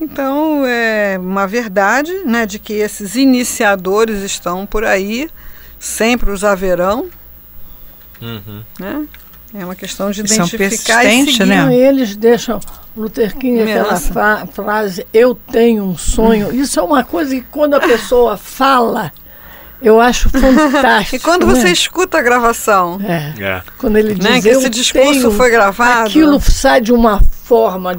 Então, 0.00 0.64
é 0.66 1.16
uma 1.18 1.46
verdade 1.46 2.12
né, 2.24 2.44
de 2.44 2.58
que 2.58 2.72
esses 2.72 3.14
iniciadores 3.14 4.22
estão 4.22 4.66
por 4.66 4.84
aí 4.84 5.28
sempre 5.78 6.30
os 6.30 6.42
haverão. 6.42 7.08
Uhum. 8.20 8.62
Né? 8.78 9.06
É 9.54 9.64
uma 9.64 9.76
questão 9.76 10.10
de 10.10 10.20
identificar 10.20 11.04
e 11.04 11.24
seguir. 11.24 11.46
Né? 11.46 11.76
Eles 11.76 12.16
deixam 12.16 12.58
Luther 12.96 13.36
King 13.36 13.62
aquela 13.62 13.96
fra 13.96 14.46
frase, 14.46 15.06
eu 15.12 15.34
tenho 15.34 15.84
um 15.84 15.96
sonho. 15.96 16.52
Isso 16.52 16.80
é 16.80 16.82
uma 16.82 17.04
coisa 17.04 17.34
que 17.34 17.42
quando 17.42 17.74
a 17.74 17.80
pessoa 17.80 18.36
fala, 18.36 19.12
eu 19.82 20.00
acho 20.00 20.28
fantástico. 20.30 21.16
e 21.16 21.18
quando 21.18 21.46
né? 21.46 21.54
você 21.54 21.70
escuta 21.70 22.18
a 22.18 22.22
gravação, 22.22 23.00
é. 23.02 23.34
É. 23.42 23.62
quando 23.78 23.96
ele 23.96 24.14
né, 24.14 24.34
diz 24.34 24.42
que 24.42 24.48
esse 24.48 24.70
discurso 24.70 25.30
foi 25.32 25.50
gravado, 25.50 26.08
aquilo 26.08 26.40
sai 26.40 26.80
de 26.80 26.92
uma 26.92 27.20
forma 27.20 27.98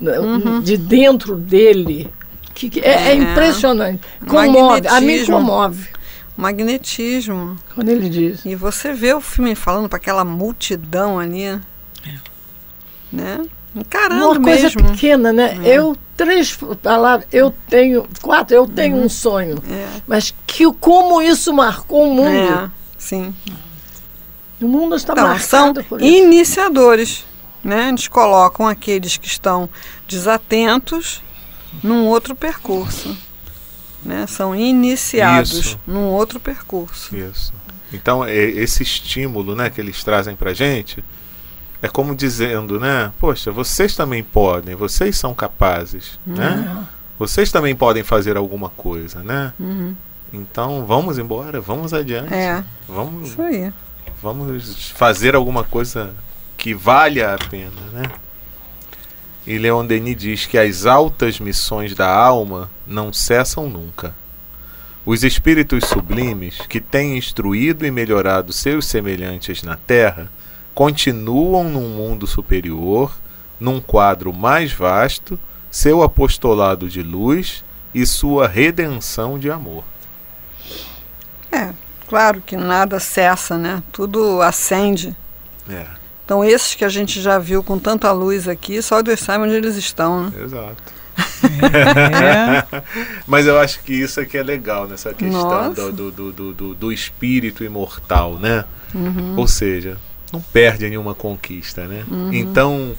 uhum. 0.00 0.60
de 0.60 0.76
dentro 0.76 1.36
dele 1.36 2.10
que, 2.54 2.70
que 2.70 2.80
é, 2.80 3.10
é, 3.10 3.14
impressionante. 3.14 4.00
Comove, 4.26 4.88
a 4.88 5.00
mim 5.00 5.24
comove 5.24 5.88
magnetismo. 6.36 7.58
Quando 7.74 7.88
ele 7.88 8.08
diz. 8.08 8.44
E 8.44 8.54
você 8.54 8.92
vê 8.92 9.12
o 9.12 9.20
filme 9.20 9.54
falando 9.54 9.88
para 9.88 9.96
aquela 9.96 10.24
multidão 10.24 11.18
ali. 11.18 11.44
É. 11.44 11.60
Né? 13.12 13.40
Encarando 13.74 14.26
Uma 14.26 14.40
coisa 14.40 14.62
mesmo. 14.64 14.84
pequena, 14.90 15.32
né? 15.32 15.58
É. 15.64 15.78
Eu, 15.78 15.96
três 16.16 16.58
palavras, 16.82 17.26
eu 17.32 17.54
tenho, 17.68 18.06
quatro, 18.20 18.54
eu 18.54 18.66
tenho 18.66 18.96
uhum. 18.96 19.04
um 19.04 19.08
sonho. 19.08 19.62
É. 19.70 20.00
Mas 20.06 20.34
que, 20.46 20.70
como 20.74 21.22
isso 21.22 21.52
marcou 21.52 22.10
o 22.10 22.14
mundo. 22.14 22.28
É, 22.28 22.70
sim. 22.98 23.34
O 24.60 24.68
mundo 24.68 24.94
está 24.94 25.12
então, 25.12 25.26
marcado 25.26 25.48
são 25.48 25.74
por 25.84 26.00
isso. 26.00 26.10
iniciadores. 26.10 27.24
Né? 27.64 27.88
Eles 27.88 28.08
colocam 28.08 28.66
aqueles 28.66 29.16
que 29.16 29.26
estão 29.26 29.68
desatentos 30.06 31.22
num 31.82 32.06
outro 32.06 32.34
percurso 32.34 33.16
né? 34.04 34.26
São 34.26 34.54
iniciados 34.54 35.52
Isso. 35.52 35.80
num 35.86 36.06
outro 36.06 36.40
percurso. 36.40 37.14
Isso. 37.14 37.52
Então, 37.92 38.26
esse 38.26 38.82
estímulo 38.82 39.54
né, 39.54 39.70
que 39.70 39.80
eles 39.80 40.02
trazem 40.02 40.34
para 40.34 40.54
gente 40.54 41.04
é 41.82 41.88
como 41.88 42.14
dizendo, 42.14 42.78
né? 42.78 43.12
Poxa, 43.18 43.50
vocês 43.50 43.96
também 43.96 44.22
podem, 44.22 44.76
vocês 44.76 45.16
são 45.16 45.34
capazes, 45.34 46.18
uhum. 46.24 46.34
né? 46.34 46.86
Vocês 47.18 47.50
também 47.50 47.74
podem 47.74 48.04
fazer 48.04 48.36
alguma 48.36 48.70
coisa, 48.70 49.22
né? 49.22 49.52
Uhum. 49.58 49.94
Então, 50.32 50.86
vamos 50.86 51.18
embora, 51.18 51.60
vamos 51.60 51.92
adiante. 51.92 52.32
É. 52.32 52.64
Vamos, 52.88 53.30
Isso 53.30 53.42
aí. 53.42 53.72
Vamos 54.22 54.90
fazer 54.90 55.34
alguma 55.34 55.64
coisa 55.64 56.14
que 56.56 56.72
valha 56.72 57.34
a 57.34 57.38
pena, 57.38 57.82
né? 57.92 58.04
E 59.44 59.58
Leon 59.58 59.84
Denis 59.84 60.16
diz 60.16 60.46
que 60.46 60.56
as 60.56 60.86
altas 60.86 61.40
missões 61.40 61.94
da 61.96 62.08
alma 62.08 62.70
não 62.86 63.12
cessam 63.12 63.68
nunca. 63.68 64.14
Os 65.04 65.24
espíritos 65.24 65.84
sublimes, 65.86 66.60
que 66.68 66.80
têm 66.80 67.18
instruído 67.18 67.84
e 67.84 67.90
melhorado 67.90 68.52
seus 68.52 68.86
semelhantes 68.86 69.64
na 69.64 69.74
Terra, 69.76 70.30
continuam 70.74 71.64
num 71.64 71.88
mundo 71.88 72.26
superior, 72.26 73.12
num 73.58 73.80
quadro 73.80 74.32
mais 74.32 74.72
vasto, 74.72 75.38
seu 75.70 76.02
apostolado 76.02 76.88
de 76.88 77.02
luz 77.02 77.64
e 77.94 78.06
sua 78.06 78.48
redenção 78.48 79.38
de 79.38 79.50
amor. 79.50 79.84
É, 81.50 81.70
claro 82.08 82.42
que 82.44 82.56
nada 82.56 82.98
cessa, 82.98 83.58
né? 83.58 83.82
Tudo 83.92 84.40
acende. 84.42 85.14
É. 85.68 85.86
Então, 86.24 86.44
esses 86.44 86.74
que 86.74 86.84
a 86.84 86.88
gente 86.88 87.20
já 87.20 87.38
viu 87.38 87.62
com 87.62 87.78
tanta 87.78 88.10
luz 88.12 88.48
aqui, 88.48 88.80
só 88.80 89.02
Deus 89.02 89.20
sabe 89.20 89.44
onde 89.44 89.54
eles 89.54 89.76
estão, 89.76 90.24
né? 90.24 90.32
Exato. 90.42 91.02
É. 92.22 92.82
Mas 93.26 93.46
eu 93.46 93.58
acho 93.58 93.82
que 93.82 93.92
isso 93.92 94.20
aqui 94.20 94.38
é 94.38 94.42
legal 94.42 94.86
nessa 94.86 95.12
questão 95.12 95.72
do, 95.72 95.92
do, 95.92 96.10
do, 96.10 96.52
do, 96.52 96.74
do, 96.74 96.92
espírito 96.92 97.64
imortal, 97.64 98.38
né? 98.38 98.64
Uhum. 98.94 99.34
Ou 99.36 99.46
seja, 99.46 99.98
não 100.32 100.40
perde 100.40 100.88
nenhuma 100.88 101.14
conquista, 101.14 101.86
né? 101.86 102.04
Uhum. 102.10 102.32
Então 102.32 102.94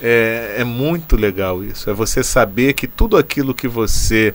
é, 0.00 0.56
é 0.58 0.64
muito 0.64 1.16
legal 1.16 1.62
isso. 1.62 1.90
É 1.90 1.92
você 1.92 2.22
saber 2.22 2.72
que 2.72 2.86
tudo 2.86 3.16
aquilo 3.16 3.54
que 3.54 3.68
você 3.68 4.34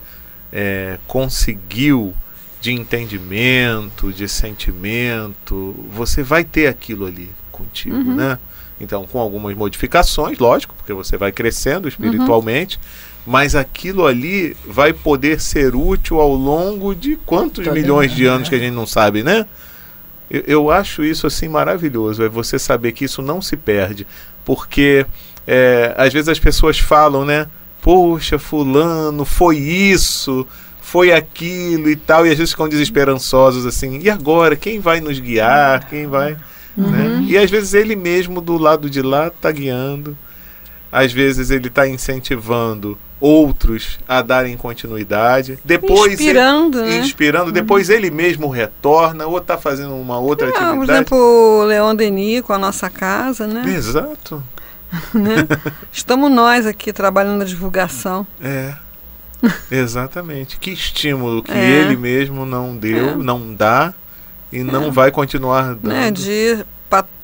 é, 0.51 0.97
conseguiu 1.07 2.13
de 2.61 2.71
entendimento, 2.71 4.11
de 4.11 4.27
sentimento, 4.27 5.75
você 5.89 6.23
vai 6.23 6.43
ter 6.43 6.67
aquilo 6.67 7.05
ali 7.05 7.29
contigo, 7.51 7.95
uhum. 7.95 8.15
né? 8.15 8.39
Então, 8.79 9.05
com 9.05 9.19
algumas 9.19 9.55
modificações, 9.55 10.37
lógico, 10.37 10.75
porque 10.75 10.91
você 10.91 11.15
vai 11.15 11.31
crescendo 11.31 11.87
espiritualmente, 11.87 12.77
uhum. 12.77 13.31
mas 13.31 13.55
aquilo 13.55 14.05
ali 14.05 14.55
vai 14.65 14.91
poder 14.91 15.39
ser 15.39 15.75
útil 15.75 16.19
ao 16.19 16.33
longo 16.33 16.93
de 16.93 17.15
quantos 17.15 17.65
milhões 17.67 18.13
de 18.13 18.25
anos 18.25 18.49
que 18.49 18.55
a 18.55 18.59
gente 18.59 18.73
não 18.73 18.85
sabe, 18.85 19.23
né? 19.23 19.45
Eu, 20.29 20.43
eu, 20.47 20.71
acho 20.71 21.03
isso 21.03 21.27
assim 21.27 21.47
maravilhoso, 21.47 22.23
é 22.23 22.29
você 22.29 22.57
saber 22.57 22.91
que 22.93 23.05
isso 23.05 23.21
não 23.21 23.41
se 23.41 23.55
perde, 23.55 24.07
porque 24.43 25.05
é, 25.45 25.93
às 25.97 26.11
vezes 26.11 26.29
as 26.29 26.39
pessoas 26.39 26.79
falam, 26.79 27.23
né? 27.23 27.47
poxa, 27.85 28.39
fulano, 28.39 29.23
foi 29.23 29.57
isso, 29.59 30.47
foi 30.81 31.11
aquilo 31.11 31.87
e 31.87 31.95
tal, 31.95 32.25
e 32.25 32.31
às 32.31 32.37
vezes 32.39 32.49
ficam 32.49 32.67
desesperançosos 32.67 33.63
assim, 33.63 33.99
e 34.01 34.09
agora? 34.09 34.55
Quem 34.55 34.79
vai 34.79 34.99
nos 34.99 35.19
guiar? 35.19 35.87
Quem 35.87 36.07
vai. 36.07 36.35
Uhum. 36.75 36.89
Né? 36.89 37.25
E 37.29 37.37
às 37.37 37.51
vezes 37.51 37.75
ele 37.75 37.95
mesmo 37.95 38.41
do 38.41 38.57
lado 38.57 38.89
de 38.89 39.03
lá 39.03 39.27
está 39.27 39.51
guiando, 39.51 40.17
às 40.91 41.13
vezes 41.13 41.51
ele 41.51 41.67
está 41.67 41.87
incentivando 41.87 42.97
outros 43.19 43.99
a 44.07 44.21
darem 44.21 44.57
continuidade. 44.57 45.57
Depois 45.63 46.13
inspirando, 46.13 46.79
ele, 46.79 46.89
né? 46.89 46.97
inspirando. 46.97 47.47
Uhum. 47.47 47.53
Depois 47.53 47.89
ele 47.89 48.11
mesmo 48.11 48.49
retorna 48.49 49.25
ou 49.25 49.37
está 49.37 49.57
fazendo 49.57 49.95
uma 49.95 50.19
outra 50.19 50.47
é, 50.47 50.49
atividade. 50.49 50.77
Por 50.77 50.93
exemplo, 50.93 51.17
o 51.17 51.63
Leon 51.63 51.95
Denis 51.95 52.41
com 52.41 52.53
a 52.53 52.57
nossa 52.57 52.89
casa, 52.89 53.47
né? 53.47 53.63
Exato. 53.67 54.43
né? 55.13 55.47
Estamos 55.91 56.31
nós 56.31 56.65
aqui 56.65 56.91
trabalhando 56.93 57.39
na 57.39 57.45
divulgação. 57.45 58.25
É. 58.41 58.75
Exatamente. 59.69 60.57
Que 60.57 60.71
estímulo 60.71 61.43
que 61.43 61.51
é. 61.51 61.69
ele 61.69 61.95
mesmo 61.95 62.45
não 62.45 62.75
deu, 62.75 63.09
é. 63.09 63.15
não 63.15 63.53
dá 63.53 63.93
e 64.51 64.63
não 64.63 64.85
é. 64.85 64.91
vai 64.91 65.11
continuar 65.11 65.75
dando. 65.75 65.87
Né? 65.89 66.11
De 66.11 66.65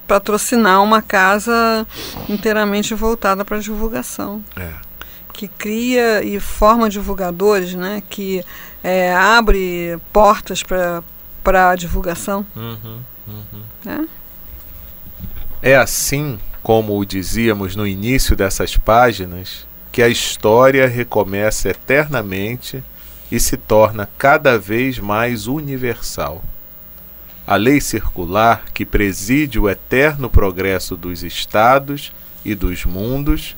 patrocinar 0.08 0.84
uma 0.84 1.02
casa 1.02 1.88
inteiramente 2.28 2.94
voltada 2.94 3.46
para 3.46 3.60
divulgação. 3.60 4.44
É. 4.58 4.91
Que 5.42 5.48
cria 5.48 6.24
e 6.24 6.40
forma 6.40 6.88
divulgadores, 6.88 7.74
né? 7.74 8.04
que 8.08 8.46
é, 8.84 9.12
abre 9.12 9.98
portas 10.14 10.62
para 10.62 11.72
a 11.72 11.76
divulgação. 11.76 12.46
Uhum, 12.56 13.00
uhum. 13.28 14.08
É? 15.64 15.72
é 15.72 15.76
assim, 15.76 16.38
como 16.62 16.96
o 16.96 17.04
dizíamos 17.04 17.76
no 17.76 17.88
início 17.88 18.36
dessas 18.36 18.78
páginas, 18.78 19.66
que 19.92 20.04
a 20.04 20.08
história 20.08 20.88
recomeça 20.88 21.70
eternamente 21.70 22.84
e 23.32 23.40
se 23.40 23.58
torna 23.58 24.08
cada 24.20 24.60
vez 24.60 25.00
mais 25.00 25.48
universal. 25.48 26.44
A 27.48 27.56
lei 27.56 27.82
circular 27.82 28.66
que 28.76 28.86
preside 28.86 29.60
o 29.60 29.68
eterno 29.68 30.30
progresso 30.30 30.96
dos 30.96 31.24
estados 31.24 32.14
e 32.46 32.54
dos 32.54 32.86
mundos 32.86 33.56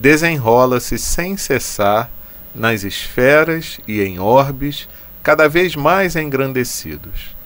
desenrola-se 0.00 0.98
sem 0.98 1.36
cessar 1.36 2.10
nas 2.54 2.84
esferas 2.84 3.78
e 3.86 4.00
em 4.00 4.18
orbes 4.18 4.88
cada 5.22 5.46
vez 5.46 5.76
mais 5.76 6.16
engrandecidos. 6.16 7.36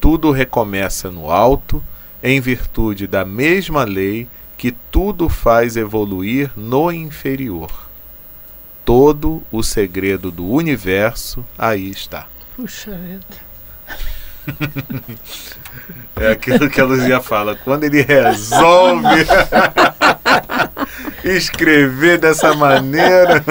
Tudo 0.00 0.32
recomeça 0.32 1.08
no 1.08 1.30
alto, 1.30 1.82
em 2.20 2.40
virtude 2.40 3.06
da 3.06 3.24
mesma 3.24 3.84
lei 3.84 4.28
que 4.58 4.72
tudo 4.72 5.28
faz 5.28 5.76
evoluir 5.76 6.50
no 6.56 6.90
inferior. 6.90 7.70
Todo 8.84 9.40
o 9.52 9.62
segredo 9.62 10.32
do 10.32 10.44
universo 10.50 11.44
aí 11.56 11.90
está. 11.90 12.26
Puxa 12.56 12.90
vida. 12.90 13.44
É 16.16 16.30
aquilo 16.30 16.70
que 16.70 16.80
a 16.80 16.84
Luzia 16.84 17.20
fala. 17.20 17.56
Quando 17.56 17.82
ele 17.84 18.00
resolve 18.02 19.26
escrever 21.24 22.18
dessa 22.18 22.54
maneira. 22.54 23.42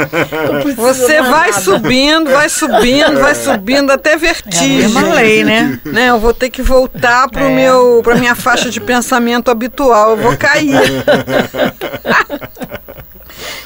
Você 0.76 1.22
vai 1.22 1.50
nada. 1.50 1.62
subindo, 1.62 2.32
vai 2.32 2.50
subindo, 2.50 3.20
vai 3.20 3.36
subindo 3.36 3.92
até 3.92 4.16
vertigem. 4.16 4.96
É 4.96 5.00
a 5.00 5.14
lei, 5.14 5.44
né? 5.44 5.80
né? 5.84 6.10
Eu 6.10 6.20
vou 6.20 6.34
ter 6.34 6.50
que 6.50 6.62
voltar 6.62 7.30
para 7.30 7.50
é. 7.50 7.56
meu, 7.56 8.02
para 8.04 8.16
minha 8.16 8.36
faixa 8.36 8.70
de 8.70 8.80
pensamento 8.80 9.50
habitual. 9.50 10.12
Eu 10.12 10.18
vou 10.18 10.38
cair. 10.38 10.74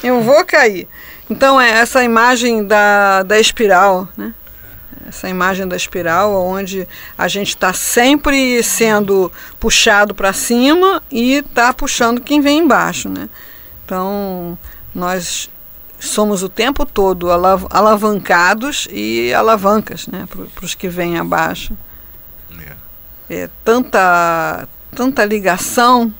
Eu 0.03 0.21
vou 0.21 0.43
cair. 0.45 0.87
Então 1.29 1.59
é 1.59 1.69
essa 1.69 2.03
imagem 2.03 2.65
da, 2.65 3.23
da 3.23 3.39
espiral, 3.39 4.07
né? 4.17 4.33
essa 5.07 5.29
imagem 5.29 5.67
da 5.67 5.75
espiral, 5.75 6.36
onde 6.36 6.88
a 7.17 7.27
gente 7.27 7.49
está 7.49 7.71
sempre 7.71 8.62
sendo 8.62 9.32
puxado 9.60 10.13
para 10.13 10.34
cima 10.34 11.01
e 11.10 11.36
está 11.36 11.73
puxando 11.73 12.21
quem 12.21 12.41
vem 12.41 12.60
embaixo, 12.60 13.08
né? 13.08 13.29
Então, 13.88 14.60
nós 14.93 15.50
somos 15.97 16.43
o 16.43 16.50
tempo 16.50 16.86
todo 16.86 17.32
alav 17.32 17.65
alavancados 17.69 18.86
e 18.91 19.34
alavancas, 19.34 20.08
né, 20.08 20.28
para 20.30 20.65
os 20.65 20.76
que 20.76 20.89
vêm 20.89 21.17
abaixo. 21.17 21.76
É. 23.30 23.43
é 23.43 23.50
tanta, 23.63 24.67
tanta 24.93 25.23
ligação, 25.23 26.13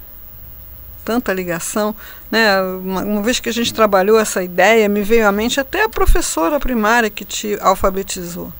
tanta 1.04 1.34
ligação, 1.34 1.94
né? 2.32 2.62
Uma, 2.62 3.02
uma, 3.02 3.22
vez 3.22 3.42
que 3.42 3.50
a 3.50 3.54
gente 3.54 3.74
trabalhou 3.74 4.18
essa 4.18 4.42
ideia, 4.42 4.88
me 4.88 5.04
veio 5.04 5.28
à 5.28 5.32
mente 5.34 5.60
até 5.60 5.84
a 5.84 5.90
professora 5.90 6.62
primária 6.62 7.10
que 7.10 7.26
te 7.26 7.58
alfabetizou. 7.60 8.54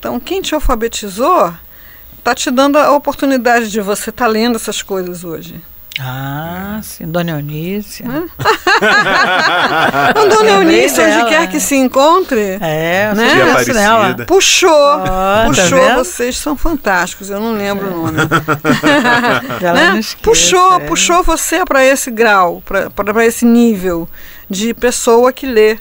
Então, 0.00 0.18
quem 0.18 0.42
te 0.42 0.52
alfabetizou 0.52 1.54
está 2.18 2.34
te 2.34 2.50
dando 2.50 2.76
a 2.76 2.90
oportunidade 2.90 3.70
de 3.70 3.80
você 3.80 4.10
estar 4.10 4.24
tá 4.24 4.30
lendo 4.30 4.56
essas 4.56 4.82
coisas 4.82 5.22
hoje. 5.22 5.62
Ah, 5.98 6.78
sim, 6.82 7.06
Dona 7.06 7.30
Eunice. 7.32 8.04
Dona 10.14 10.50
Eunice, 10.50 11.00
onde 11.00 11.28
quer 11.30 11.48
que 11.48 11.58
se 11.58 11.74
encontre. 11.74 12.58
É, 12.60 13.14
né? 13.14 13.64
Dela. 13.72 14.14
Puxou, 14.26 14.70
oh, 14.70 15.46
puxou, 15.46 15.80
tá 15.80 15.96
vocês 15.96 16.36
são 16.36 16.54
fantásticos, 16.56 17.30
eu 17.30 17.40
não 17.40 17.54
lembro 17.54 17.86
é. 17.86 17.90
o 17.90 17.96
nome. 17.96 18.18
né? 19.62 20.00
puxou, 20.20 20.74
é. 20.74 20.80
puxou 20.80 21.22
você 21.22 21.64
para 21.64 21.82
esse 21.82 22.10
grau, 22.10 22.62
para 22.64 23.24
esse 23.24 23.46
nível 23.46 24.06
de 24.50 24.74
pessoa 24.74 25.32
que 25.32 25.46
lê. 25.46 25.72
É. 25.72 25.78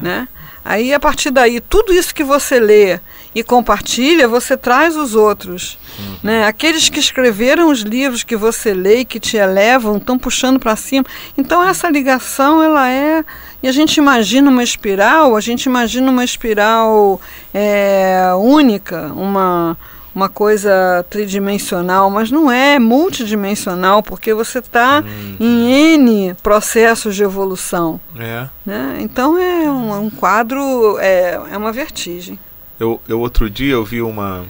Né? 0.00 0.28
Aí, 0.64 0.94
a 0.94 1.00
partir 1.00 1.30
daí, 1.30 1.60
tudo 1.60 1.92
isso 1.92 2.14
que 2.14 2.24
você 2.24 2.58
lê 2.58 2.98
e 3.34 3.42
compartilha, 3.42 4.28
você 4.28 4.56
traz 4.56 4.96
os 4.96 5.14
outros. 5.14 5.78
Uhum. 5.98 6.16
Né? 6.22 6.46
Aqueles 6.46 6.88
que 6.88 6.98
escreveram 6.98 7.70
os 7.70 7.80
livros 7.80 8.22
que 8.22 8.36
você 8.36 8.74
lê 8.74 9.00
e 9.00 9.04
que 9.04 9.18
te 9.18 9.36
elevam, 9.36 9.96
estão 9.96 10.18
puxando 10.18 10.58
para 10.58 10.76
cima. 10.76 11.04
Então, 11.36 11.62
essa 11.62 11.88
ligação, 11.88 12.62
ela 12.62 12.90
é. 12.90 13.24
E 13.62 13.68
a 13.68 13.72
gente 13.72 13.96
imagina 13.96 14.50
uma 14.50 14.62
espiral, 14.62 15.36
a 15.36 15.40
gente 15.40 15.64
imagina 15.64 16.10
uma 16.10 16.24
espiral 16.24 17.20
é, 17.54 18.32
única, 18.36 19.12
uma 19.14 19.76
uma 20.14 20.28
coisa 20.28 21.04
tridimensional, 21.08 22.10
mas 22.10 22.30
não 22.30 22.52
é 22.52 22.78
multidimensional, 22.78 24.02
porque 24.02 24.34
você 24.34 24.58
está 24.58 25.02
hum. 25.02 25.36
em 25.40 25.94
N 25.94 26.34
processos 26.42 27.16
de 27.16 27.22
evolução. 27.22 27.98
É. 28.18 28.46
Né? 28.64 28.98
Então 29.00 29.38
é 29.38 29.70
um, 29.70 30.04
um, 30.04 30.10
quadro, 30.10 30.98
é, 30.98 31.40
é 31.50 31.56
uma 31.56 31.72
vertigem. 31.72 32.38
Eu, 32.82 33.00
eu 33.06 33.20
outro 33.20 33.48
dia 33.48 33.74
eu 33.74 33.84
vi 33.84 34.02
uma, 34.02 34.44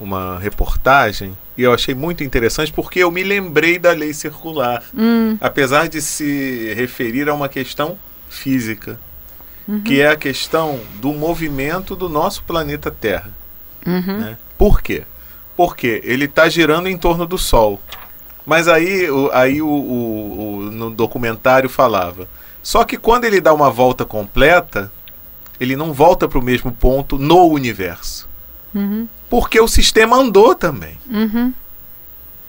uma 0.00 0.40
reportagem 0.40 1.38
e 1.56 1.62
eu 1.62 1.72
achei 1.72 1.94
muito 1.94 2.24
interessante 2.24 2.72
porque 2.72 2.98
eu 2.98 3.12
me 3.12 3.22
lembrei 3.22 3.78
da 3.78 3.92
lei 3.92 4.12
circular, 4.12 4.82
hum. 4.92 5.38
apesar 5.40 5.88
de 5.88 6.02
se 6.02 6.74
referir 6.74 7.28
a 7.28 7.32
uma 7.32 7.48
questão 7.48 7.96
física, 8.28 8.98
uhum. 9.68 9.82
que 9.82 10.00
é 10.00 10.08
a 10.08 10.16
questão 10.16 10.80
do 10.96 11.12
movimento 11.12 11.94
do 11.94 12.08
nosso 12.08 12.42
planeta 12.42 12.90
Terra. 12.90 13.30
Uhum. 13.86 14.18
Né? 14.18 14.38
Por 14.58 14.82
quê? 14.82 15.04
Porque 15.56 16.02
ele 16.02 16.24
está 16.24 16.48
girando 16.48 16.88
em 16.88 16.98
torno 16.98 17.24
do 17.24 17.38
Sol. 17.38 17.80
Mas 18.44 18.66
aí, 18.66 19.08
o, 19.08 19.30
aí 19.32 19.62
o, 19.62 19.68
o, 19.68 20.56
o, 20.56 20.60
no 20.72 20.90
documentário 20.90 21.70
falava. 21.70 22.26
Só 22.64 22.82
que 22.82 22.96
quando 22.96 23.26
ele 23.26 23.40
dá 23.40 23.54
uma 23.54 23.70
volta 23.70 24.04
completa, 24.04 24.90
ele 25.60 25.76
não 25.76 25.92
volta 25.92 26.28
para 26.28 26.38
o 26.38 26.42
mesmo 26.42 26.72
ponto 26.72 27.18
no 27.18 27.46
universo. 27.48 28.28
Uhum. 28.74 29.08
Porque 29.30 29.60
o 29.60 29.68
sistema 29.68 30.16
andou 30.16 30.54
também. 30.54 30.98
Uhum. 31.10 31.52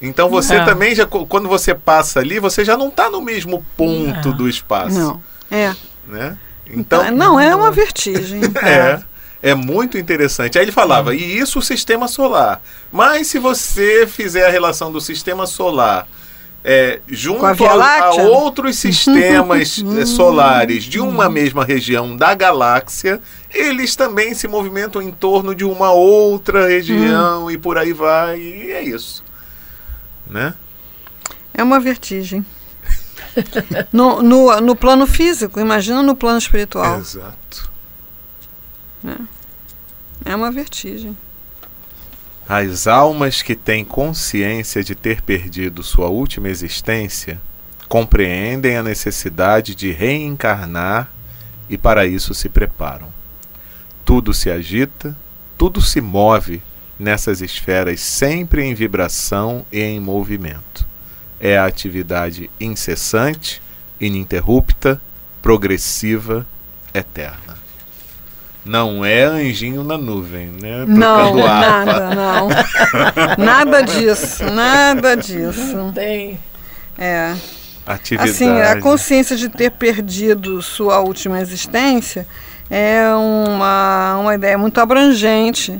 Então 0.01 0.29
você 0.29 0.55
é. 0.55 0.65
também, 0.65 0.93
já, 0.93 1.05
quando 1.05 1.47
você 1.47 1.73
passa 1.73 2.19
ali, 2.19 2.39
você 2.39 2.65
já 2.65 2.77
não 2.77 2.89
está 2.89 3.09
no 3.09 3.21
mesmo 3.21 3.65
ponto 3.77 4.29
é. 4.29 4.33
do 4.33 4.49
espaço. 4.49 4.97
Não. 4.97 5.23
É. 5.49 5.73
Né? 6.07 6.37
Então, 6.67 7.11
não, 7.11 7.39
é 7.39 7.55
uma 7.55 7.71
vertigem. 7.71 8.41
é. 8.61 9.01
É 9.41 9.53
muito 9.53 9.95
interessante. 9.95 10.57
Aí 10.57 10.65
ele 10.65 10.71
falava, 10.71 11.13
e 11.13 11.37
isso 11.37 11.59
o 11.59 11.61
sistema 11.61 12.07
solar. 12.07 12.61
Mas 12.91 13.27
se 13.27 13.37
você 13.37 14.07
fizer 14.07 14.47
a 14.47 14.49
relação 14.49 14.91
do 14.91 14.99
sistema 14.99 15.45
solar 15.45 16.07
é, 16.67 16.99
junto 17.07 17.45
a, 17.45 17.99
a, 17.99 18.13
outros 18.15 18.79
sistemas 18.79 19.83
eh, 19.99 20.05
solares 20.07 20.85
de 20.85 20.99
uma 20.99 21.29
mesma 21.29 21.63
região 21.63 22.17
da 22.17 22.33
galáxia, 22.33 23.21
eles 23.53 23.95
também 23.95 24.33
se 24.33 24.47
movimentam 24.47 24.99
em 24.99 25.11
torno 25.11 25.53
de 25.53 25.63
uma 25.63 25.91
outra 25.91 26.67
região 26.67 27.45
hum. 27.45 27.51
e 27.51 27.57
por 27.59 27.77
aí 27.77 27.93
vai. 27.93 28.39
E 28.39 28.71
é 28.71 28.81
isso. 28.81 29.23
Né? 30.27 30.55
É 31.53 31.61
uma 31.61 31.79
vertigem. 31.79 32.43
no, 33.93 34.23
no, 34.23 34.59
no 34.59 34.75
plano 34.75 35.05
físico, 35.05 35.59
imagina 35.59 36.01
no 36.01 36.15
plano 36.15 36.39
espiritual. 36.39 36.97
Exato. 36.97 37.71
É, 39.05 40.31
é 40.31 40.35
uma 40.35 40.51
vertigem. 40.51 41.15
As 42.47 42.85
almas 42.85 43.41
que 43.41 43.55
têm 43.55 43.83
consciência 43.83 44.83
de 44.83 44.93
ter 44.93 45.21
perdido 45.21 45.81
sua 45.81 46.09
última 46.09 46.47
existência 46.47 47.41
compreendem 47.89 48.77
a 48.77 48.83
necessidade 48.83 49.73
de 49.73 49.91
reencarnar 49.91 51.09
e 51.67 51.75
para 51.75 52.05
isso 52.05 52.35
se 52.35 52.47
preparam. 52.47 53.11
Tudo 54.03 54.31
se 54.31 54.51
agita, 54.51 55.17
tudo 55.57 55.81
se 55.81 55.99
move 55.99 56.61
nessas 56.99 57.41
esferas 57.41 57.99
sempre 57.99 58.63
em 58.63 58.75
vibração 58.75 59.65
e 59.71 59.81
em 59.81 59.99
movimento. 59.99 60.87
É 61.39 61.57
a 61.57 61.65
atividade 61.65 62.47
incessante, 62.59 63.59
ininterrupta, 63.99 65.01
progressiva, 65.41 66.45
eterna. 66.93 67.64
Não 68.65 69.05
é 69.05 69.23
anjinho 69.23 69.83
na 69.83 69.95
nuvem, 69.97 70.47
né? 70.47 70.85
Não, 70.87 71.35
nada, 71.35 72.09
não. 72.15 72.49
nada 73.37 73.81
disso, 73.81 74.43
nada 74.45 75.15
disso. 75.15 75.75
Não 75.77 75.93
tem. 75.93 76.39
É. 76.97 77.35
Atividade. 77.85 78.31
Assim, 78.31 78.49
a 78.59 78.81
consciência 78.81 79.35
de 79.37 79.47
ter 79.49 79.69
perdido 79.69 80.59
sua 80.63 80.99
última 80.99 81.39
existência 81.39 82.25
é 82.69 83.03
uma, 83.15 84.17
uma 84.19 84.33
ideia 84.33 84.57
muito 84.57 84.79
abrangente. 84.81 85.79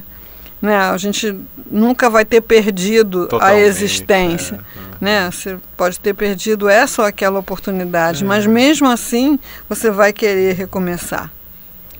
Né? 0.61 0.77
A 0.77 0.97
gente 0.97 1.35
nunca 1.69 2.09
vai 2.09 2.23
ter 2.23 2.41
perdido 2.41 3.27
Totalmente, 3.27 3.55
a 3.55 3.59
existência. 3.67 4.59
é. 4.77 4.85
Né? 5.01 5.29
Você 5.31 5.57
pode 5.75 5.99
ter 5.99 6.13
perdido 6.13 6.69
essa 6.69 7.01
ou 7.01 7.07
aquela 7.07 7.39
oportunidade, 7.39 8.23
É. 8.23 8.27
mas 8.27 8.45
mesmo 8.45 8.87
assim 8.87 9.39
você 9.67 9.89
vai 9.89 10.13
querer 10.13 10.53
recomeçar. 10.55 11.31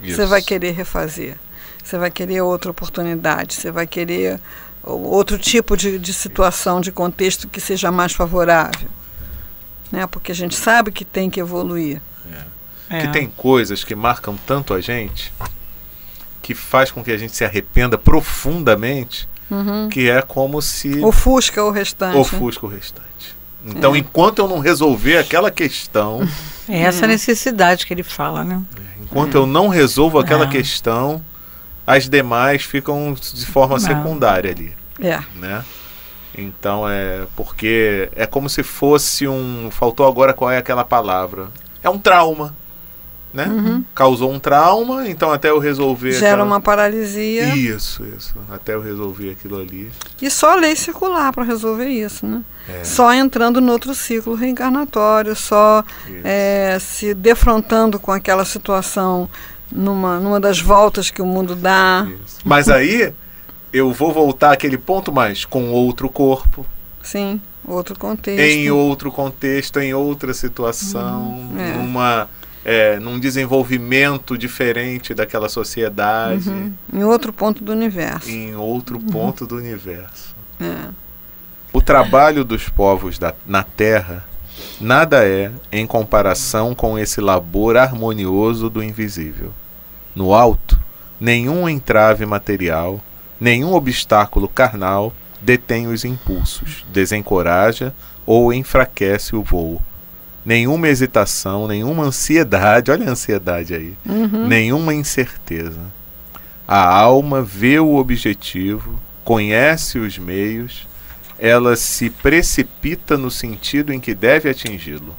Você 0.01 0.12
Isso. 0.12 0.27
vai 0.27 0.41
querer 0.41 0.71
refazer. 0.71 1.38
Você 1.84 1.97
vai 1.97 2.10
querer 2.12 2.41
outra 2.41 2.71
oportunidade. 2.71 3.53
Você 3.55 3.71
vai 3.71 3.86
querer 3.88 4.39
outro 4.84 5.38
tipo 5.38 5.75
de, 5.77 5.97
de 5.99 6.13
situação, 6.13 6.81
de 6.81 6.91
contexto 6.91 7.47
que 7.47 7.60
seja 7.62 7.91
mais 7.91 8.12
favorável. 8.13 8.89
Né? 9.91 10.05
Porque 10.08 10.31
a 10.31 10.36
gente 10.36 10.55
sabe 10.55 10.91
que 10.91 11.05
tem 11.05 11.29
que 11.29 11.39
evoluir. 11.39 12.01
É. 12.89 13.01
Que 13.01 13.08
tem 13.13 13.27
coisas 13.27 13.84
que 13.84 13.95
marcam 13.95 14.36
tanto 14.45 14.73
a 14.73 14.81
gente 14.81 15.34
que 16.41 16.53
faz 16.53 16.91
com 16.91 17.03
que 17.03 17.12
a 17.12 17.17
gente 17.17 17.36
se 17.36 17.43
arrependa 17.43 17.97
profundamente, 17.97 19.27
que 19.91 20.08
é 20.10 20.21
como 20.21 20.62
se 20.62 21.03
Ofusca 21.03 21.63
o 21.63 21.71
restante. 21.71 22.17
ofusca 22.17 22.65
o 22.67 22.69
restante. 22.69 23.36
Então, 23.65 23.95
É. 23.95 23.97
enquanto 23.97 24.39
eu 24.39 24.47
não 24.47 24.60
resolver 24.60 25.17
aquela 25.17 25.49
questão, 25.49 26.21
É 26.69 26.81
essa 26.81 27.08
necessidade 27.08 27.86
que 27.86 27.93
ele 27.93 28.03
fala, 28.03 28.43
né? 28.43 28.62
Enquanto 29.06 29.36
eu 29.36 29.46
não 29.46 29.68
resolvo 29.70 30.20
aquela 30.20 30.46
Ah. 30.46 30.50
questão, 30.50 31.24
as 31.88 32.10
demais 32.10 32.63
ficam 32.63 33.13
de 33.13 33.46
forma 33.46 33.76
Não. 33.76 33.80
secundária 33.80 34.52
ali, 34.52 34.76
É. 35.00 35.20
né? 35.36 35.63
Então 36.38 36.88
é 36.89 37.26
porque 37.36 38.10
é 38.15 38.26
como 38.26 38.50
se 38.50 38.62
fosse 38.63 39.26
um, 39.28 39.70
faltou 39.72 40.06
agora 40.08 40.34
qual 40.34 40.52
é 40.52 40.58
aquela 40.58 40.84
palavra? 40.84 41.48
É 41.82 41.89
um 41.89 41.98
trauma, 41.98 42.54
né? 43.36 43.84
Causou 43.93 44.32
um 44.32 44.39
trauma, 44.39 45.08
então 45.08 45.32
até 45.32 45.50
eu 45.50 45.60
resolver 45.60 46.13
Gera 46.13 46.28
aquela- 46.34 46.43
uma 46.45 46.62
paralisia. 46.62 47.54
Isso, 47.56 48.04
isso. 48.17 48.34
Até 48.50 48.74
eu 48.74 48.82
resolver 48.82 49.32
aquilo 49.32 49.60
ali. 49.60 49.91
E 50.21 50.30
só 50.30 50.54
a 50.54 50.56
lei 50.56 50.76
circular 50.76 51.32
para 51.34 51.43
resolver 51.43 51.88
isso, 51.89 52.26
né? 52.26 52.41
É. 52.67 52.84
Só 52.84 53.13
entrando 53.13 53.62
no 53.62 53.71
outro 53.71 53.93
ciclo 53.93 54.34
reencarnatório, 54.34 55.36
só 55.36 55.84
é, 56.24 56.78
se 56.80 57.13
defrontando 57.13 58.00
com 58.00 58.12
aquela 58.12 58.45
situação 58.45 59.30
numa, 59.71 60.19
numa 60.19 60.39
das 60.39 60.60
voltas 60.60 61.12
que 61.12 61.21
o 61.21 61.26
mundo 61.26 61.56
dá. 61.56 62.08
Isso. 62.26 62.38
Mas 62.43 62.69
aí 62.69 63.13
eu 63.74 63.91
vou 63.91 64.12
voltar 64.13 64.52
àquele 64.54 64.78
ponto 64.78 65.12
mais 65.12 65.43
com 65.45 65.69
outro 65.71 66.10
corpo, 66.10 66.65
Sim, 67.04 67.39
outro 67.67 67.98
contexto. 68.00 68.39
em 68.41 68.71
outro 68.71 69.12
contexto, 69.12 69.80
em 69.80 69.93
outra 69.93 70.34
situação, 70.34 71.50
Hum, 71.54 71.60
é. 71.60 71.74
numa, 71.78 72.30
é, 72.65 72.99
num 72.99 73.19
desenvolvimento 73.19 74.36
diferente 74.38 75.13
daquela 75.13 75.47
sociedade, 75.47 76.49
Uhum, 76.49 76.73
em 76.91 77.04
outro 77.04 77.32
ponto 77.32 77.63
do 77.63 77.71
universo. 77.71 78.28
em 78.30 78.56
outro 78.56 78.99
ponto 78.99 79.45
do 79.45 79.56
universo. 79.56 80.36
É. 80.60 80.89
O 81.71 81.82
trabalho 81.82 82.43
dos 82.43 82.67
povos 82.67 83.19
da, 83.19 83.34
na 83.45 83.62
Terra 83.63 84.25
nada 84.82 85.25
é 85.28 85.51
em 85.71 85.86
comparação 85.86 86.73
com 86.73 86.97
esse 86.97 87.21
labor 87.21 87.78
harmonioso 87.78 88.69
do 88.69 88.82
invisível. 88.82 89.54
No 90.15 90.34
alto, 90.34 90.80
nenhum 91.19 91.67
entrave 91.69 92.25
material, 92.25 92.99
nenhum 93.39 93.73
obstáculo 93.73 94.47
carnal 94.47 95.13
detém 95.41 95.88
os 95.88 96.04
impulsos, 96.06 96.86
desencoraja 96.91 97.93
ou 98.25 98.51
enfraquece 98.54 99.36
o 99.36 99.43
voo. 99.43 99.82
Nenhuma 100.45 100.88
hesitação, 100.88 101.67
nenhuma 101.67 102.03
ansiedade, 102.03 102.91
olha 102.91 103.08
a 103.08 103.12
ansiedade 103.12 103.73
aí, 103.73 103.95
Uhum. 104.05 104.47
nenhuma 104.47 104.93
incerteza. 104.93 105.81
A 106.67 106.86
alma 106.88 107.41
vê 107.41 107.79
o 107.79 107.95
objetivo, 107.95 108.99
conhece 109.23 109.97
os 109.97 110.17
meios, 110.19 110.88
ela 111.39 111.75
se 111.75 112.10
precipita 112.10 113.17
no 113.17 113.31
sentido 113.31 113.91
em 113.91 113.99
que 113.99 114.13
deve 114.13 114.49
atingi-lo. 114.49 115.15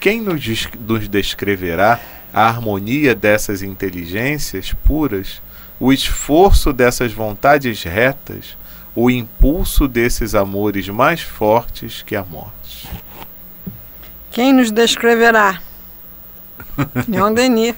Quem 0.00 0.20
nos, 0.20 0.42
nos 0.80 1.06
descreverá 1.08 2.00
a 2.34 2.48
harmonia 2.48 3.14
dessas 3.14 3.62
inteligências 3.62 4.72
puras, 4.84 5.40
o 5.78 5.92
esforço 5.92 6.72
dessas 6.72 7.12
vontades 7.12 7.82
retas, 7.84 8.56
o 8.94 9.08
impulso 9.10 9.86
desses 9.88 10.34
amores 10.34 10.88
mais 10.88 11.20
fortes 11.20 12.02
que 12.02 12.16
a 12.16 12.24
morte? 12.24 12.88
Quem 14.32 14.52
nos 14.52 14.70
descreverá? 14.70 15.60
Leon 17.06 17.34
Denis. 17.34 17.74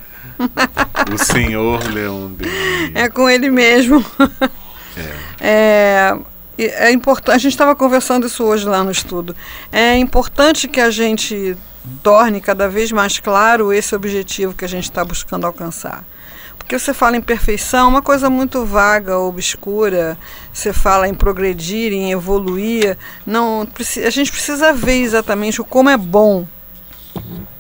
O 1.12 1.18
senhor 1.18 1.82
Leon 1.92 2.30
Denis. 2.30 2.92
É 2.94 3.08
com 3.08 3.28
ele 3.28 3.50
mesmo. 3.50 4.04
É, 5.40 6.16
e 6.56 6.64
é 6.64 6.92
importante. 6.92 7.34
A 7.34 7.38
gente 7.38 7.52
estava 7.52 7.74
conversando 7.74 8.26
isso 8.26 8.44
hoje 8.44 8.66
lá 8.66 8.84
no 8.84 8.90
estudo. 8.90 9.34
É 9.72 9.96
importante 9.96 10.68
que 10.68 10.80
a 10.80 10.90
gente 10.90 11.56
torne 12.02 12.40
cada 12.40 12.68
vez 12.68 12.92
mais 12.92 13.18
claro 13.18 13.72
esse 13.72 13.94
objetivo 13.94 14.54
que 14.54 14.64
a 14.64 14.68
gente 14.68 14.84
está 14.84 15.04
buscando 15.04 15.46
alcançar. 15.46 16.04
Porque 16.64 16.78
você 16.78 16.94
fala 16.94 17.14
em 17.14 17.20
perfeição, 17.20 17.90
uma 17.90 18.00
coisa 18.00 18.30
muito 18.30 18.64
vaga, 18.64 19.18
obscura. 19.18 20.16
Você 20.50 20.72
fala 20.72 21.06
em 21.06 21.12
progredir, 21.12 21.92
em 21.92 22.10
evoluir. 22.10 22.96
Não, 23.26 23.68
a 24.02 24.10
gente 24.10 24.32
precisa 24.32 24.72
ver 24.72 25.02
exatamente 25.02 25.60
o 25.60 25.64
como 25.64 25.90
é 25.90 25.96
bom 25.98 26.46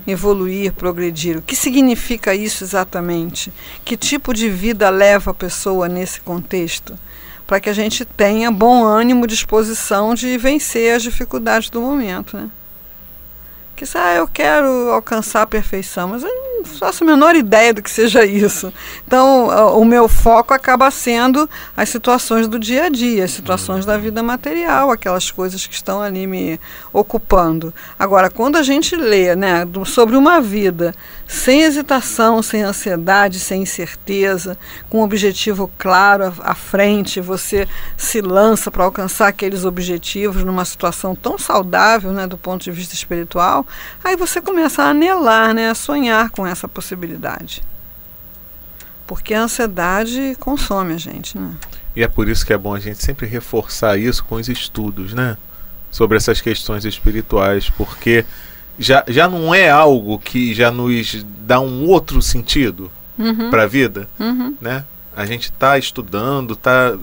evoluir, 0.06 0.72
progredir. 0.72 1.36
O 1.36 1.42
que 1.42 1.54
significa 1.54 2.34
isso 2.34 2.64
exatamente? 2.64 3.52
Que 3.84 3.94
tipo 3.94 4.32
de 4.32 4.48
vida 4.48 4.88
leva 4.88 5.32
a 5.32 5.34
pessoa 5.34 5.86
nesse 5.86 6.22
contexto? 6.22 6.98
Para 7.46 7.60
que 7.60 7.68
a 7.68 7.74
gente 7.74 8.06
tenha 8.06 8.50
bom 8.50 8.84
ânimo, 8.84 9.26
disposição 9.26 10.14
de 10.14 10.38
vencer 10.38 10.96
as 10.96 11.02
dificuldades 11.02 11.68
do 11.68 11.78
momento, 11.78 12.38
né? 12.38 12.50
Que 13.76 13.84
ah, 13.98 14.14
eu 14.14 14.26
quero 14.26 14.90
alcançar 14.92 15.42
a 15.42 15.46
perfeição, 15.46 16.08
mas 16.08 16.22
eu 16.22 16.53
faço 16.64 17.04
a 17.04 17.06
menor 17.06 17.34
ideia 17.34 17.72
do 17.72 17.82
que 17.82 17.90
seja 17.90 18.24
isso. 18.24 18.72
Então, 19.06 19.48
o 19.78 19.84
meu 19.84 20.08
foco 20.08 20.52
acaba 20.54 20.90
sendo 20.90 21.48
as 21.76 21.88
situações 21.88 22.48
do 22.48 22.58
dia 22.58 22.84
a 22.84 22.88
dia, 22.88 23.24
as 23.24 23.30
situações 23.30 23.84
da 23.84 23.96
vida 23.96 24.22
material, 24.22 24.90
aquelas 24.90 25.30
coisas 25.30 25.66
que 25.66 25.74
estão 25.74 26.00
ali 26.00 26.26
me 26.26 26.60
ocupando. 26.92 27.72
Agora, 27.98 28.30
quando 28.30 28.56
a 28.56 28.62
gente 28.62 28.96
lê 28.96 29.34
né, 29.36 29.66
sobre 29.84 30.16
uma 30.16 30.40
vida 30.40 30.94
sem 31.26 31.62
hesitação, 31.62 32.42
sem 32.42 32.62
ansiedade, 32.62 33.40
sem 33.40 33.62
incerteza, 33.62 34.58
com 34.90 35.00
um 35.00 35.02
objetivo 35.02 35.70
claro 35.78 36.32
à, 36.40 36.54
frente, 36.54 37.20
você 37.20 37.66
se 37.96 38.20
lança 38.20 38.70
para 38.70 38.84
alcançar 38.84 39.28
aqueles 39.28 39.64
objetivos 39.64 40.44
numa 40.44 40.64
situação 40.64 41.14
tão 41.14 41.38
saudável 41.38 42.12
né, 42.12 42.26
do 42.26 42.36
ponto 42.36 42.62
de 42.62 42.70
vista 42.70 42.94
espiritual, 42.94 43.66
aí 44.02 44.16
você 44.16 44.40
começa 44.40 44.82
a 44.82 44.90
anelar, 44.90 45.54
né, 45.54 45.70
a 45.70 45.74
sonhar 45.74 46.30
com 46.30 46.46
essa 46.46 46.68
possibilidade. 46.68 47.62
Porque 49.06 49.34
a 49.34 49.42
ansiedade 49.42 50.36
consome 50.40 50.94
a 50.94 50.98
gente, 50.98 51.38
né? 51.38 51.54
E 51.96 52.02
é 52.02 52.08
por 52.08 52.28
isso 52.28 52.44
que 52.44 52.52
é 52.52 52.58
bom 52.58 52.74
a 52.74 52.80
gente 52.80 53.02
sempre 53.02 53.26
reforçar 53.26 53.98
isso 53.98 54.24
com 54.24 54.36
os 54.36 54.48
estudos, 54.48 55.12
né? 55.12 55.36
Sobre 55.90 56.16
essas 56.16 56.40
questões 56.40 56.84
espirituais, 56.84 57.70
porque 57.70 58.24
já, 58.78 59.04
já 59.08 59.28
não 59.28 59.54
é 59.54 59.70
algo 59.70 60.18
que 60.18 60.54
já 60.54 60.70
nos 60.70 61.24
dá 61.40 61.60
um 61.60 61.86
outro 61.86 62.20
sentido 62.22 62.90
Uhum, 63.16 63.48
para 63.48 63.62
a 63.62 63.66
vida, 63.66 64.08
uhum. 64.18 64.56
né? 64.60 64.84
A 65.16 65.24
gente 65.24 65.44
está 65.44 65.78
estudando, 65.78 66.54
está 66.54 66.96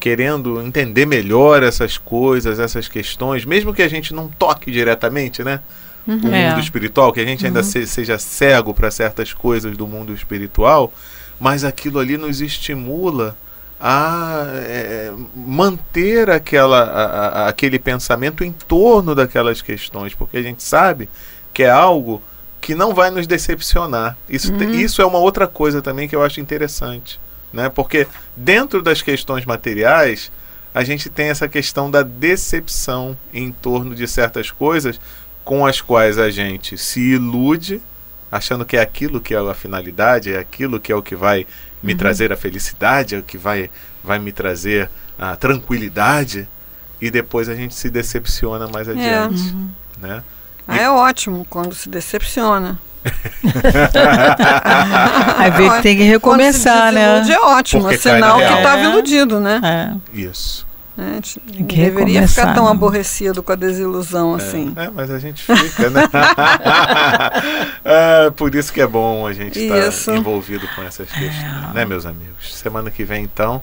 querendo 0.00 0.62
entender 0.62 1.04
melhor 1.06 1.62
essas 1.62 1.98
coisas, 1.98 2.58
essas 2.58 2.88
questões, 2.88 3.44
mesmo 3.44 3.74
que 3.74 3.82
a 3.82 3.88
gente 3.88 4.14
não 4.14 4.28
toque 4.28 4.70
diretamente, 4.70 5.42
né? 5.44 5.60
O 6.06 6.12
É. 6.28 6.50
mundo 6.50 6.60
espiritual, 6.60 7.12
que 7.12 7.20
a 7.20 7.24
gente 7.24 7.44
ainda 7.44 7.62
se- 7.62 7.86
seja 7.86 8.16
cego 8.18 8.72
para 8.72 8.90
certas 8.90 9.32
coisas 9.34 9.76
do 9.76 9.86
mundo 9.86 10.14
espiritual, 10.14 10.92
mas 11.38 11.64
aquilo 11.64 11.98
ali 11.98 12.16
nos 12.16 12.40
estimula 12.40 13.36
a 13.80 14.44
é, 14.54 15.12
manter 15.34 16.30
aquela, 16.30 16.82
a, 16.82 17.04
a, 17.44 17.48
aquele 17.48 17.78
pensamento 17.78 18.42
em 18.42 18.52
torno 18.52 19.14
daquelas 19.14 19.60
questões, 19.60 20.14
porque 20.14 20.38
a 20.38 20.42
gente 20.42 20.62
sabe 20.62 21.08
que 21.52 21.62
é 21.62 21.70
algo 21.70 22.22
que 22.60 22.74
não 22.74 22.94
vai 22.94 23.10
nos 23.10 23.26
decepcionar. 23.26 24.16
Isso, 24.28 24.52
Uhum. 24.52 24.70
isso 24.70 25.00
é 25.02 25.06
uma 25.06 25.18
outra 25.18 25.46
coisa 25.46 25.80
também 25.82 26.08
que 26.08 26.16
eu 26.16 26.22
acho 26.22 26.40
interessante, 26.40 27.20
né? 27.52 27.68
Porque 27.68 28.06
dentro 28.34 28.82
das 28.82 29.02
questões 29.02 29.44
materiais 29.44 30.32
a 30.74 30.82
gente 30.82 31.08
tem 31.08 31.28
essa 31.28 31.48
questão 31.48 31.90
da 31.90 32.02
decepção 32.02 33.16
em 33.32 33.50
torno 33.50 33.94
de 33.94 34.06
certas 34.06 34.50
coisas 34.50 35.00
com 35.44 35.64
as 35.64 35.80
quais 35.80 36.18
a 36.18 36.28
gente 36.28 36.76
se 36.76 37.00
ilude, 37.00 37.80
achando 38.36 38.64
que 38.64 38.76
é 38.76 38.80
aquilo 38.80 39.20
que 39.20 39.34
é 39.34 39.38
a 39.38 39.54
finalidade, 39.54 40.32
é 40.32 40.38
aquilo 40.38 40.78
que 40.80 40.92
é 40.92 40.96
o 40.96 41.02
que 41.02 41.14
vai 41.16 41.46
me 41.82 41.94
trazer 41.94 42.32
a 42.32 42.36
felicidade, 42.36 43.14
é 43.14 43.18
o 43.18 43.22
que 43.22 43.38
vai, 43.38 43.70
vai 44.02 44.18
me 44.18 44.32
trazer 44.32 44.90
a 45.18 45.36
tranquilidade, 45.36 46.48
e 47.00 47.10
depois 47.10 47.48
a 47.48 47.54
gente 47.54 47.74
se 47.74 47.88
decepciona 47.90 48.66
mais 48.68 48.88
adiante. 48.88 49.54
Né? 50.00 50.22
Ah, 50.66 50.76
é 50.76 50.90
ótimo 50.90 51.46
quando 51.48 51.74
se 51.74 51.88
decepciona. 51.88 52.78
Aí 55.38 55.50
vê 55.52 55.70
que 55.70 55.82
tem 55.82 55.96
que 55.96 56.02
recomeçar, 56.02 56.88
se 56.88 56.94
né? 56.94 57.24
é 57.32 57.38
ótimo, 57.40 57.82
Porque 57.82 57.94
é 57.94 57.98
sinal 57.98 58.38
que 58.38 58.44
real. 58.44 58.56
estava 58.58 58.80
É. 58.80 58.84
iludido, 58.84 59.40
né? 59.40 59.60
É. 59.62 60.18
Isso. 60.18 60.66
A 60.98 61.12
gente 61.14 61.40
que 61.40 61.62
deveria 61.62 62.20
recomeçar, 62.20 62.28
ficar 62.46 62.54
tão 62.54 62.64
né? 62.64 62.70
aborrecido 62.70 63.42
com 63.42 63.52
a 63.52 63.54
desilusão 63.54 64.34
assim. 64.34 64.72
É, 64.76 64.88
mas 64.88 65.10
a 65.10 65.18
gente 65.18 65.42
fica, 65.42 65.90
né? 65.90 66.02
é, 67.84 68.30
por 68.30 68.54
isso 68.54 68.72
que 68.72 68.80
é 68.80 68.86
bom 68.86 69.26
a 69.26 69.32
gente 69.32 69.58
estar 69.58 69.88
Isso. 69.88 70.10
envolvido 70.10 70.66
com 70.74 70.82
essas 70.82 71.08
questões, 71.10 71.74
né, 71.74 71.84
meus 71.84 72.06
amigos? 72.06 72.54
Semana 72.56 72.90
que 72.90 73.04
vem, 73.04 73.24
então, 73.24 73.62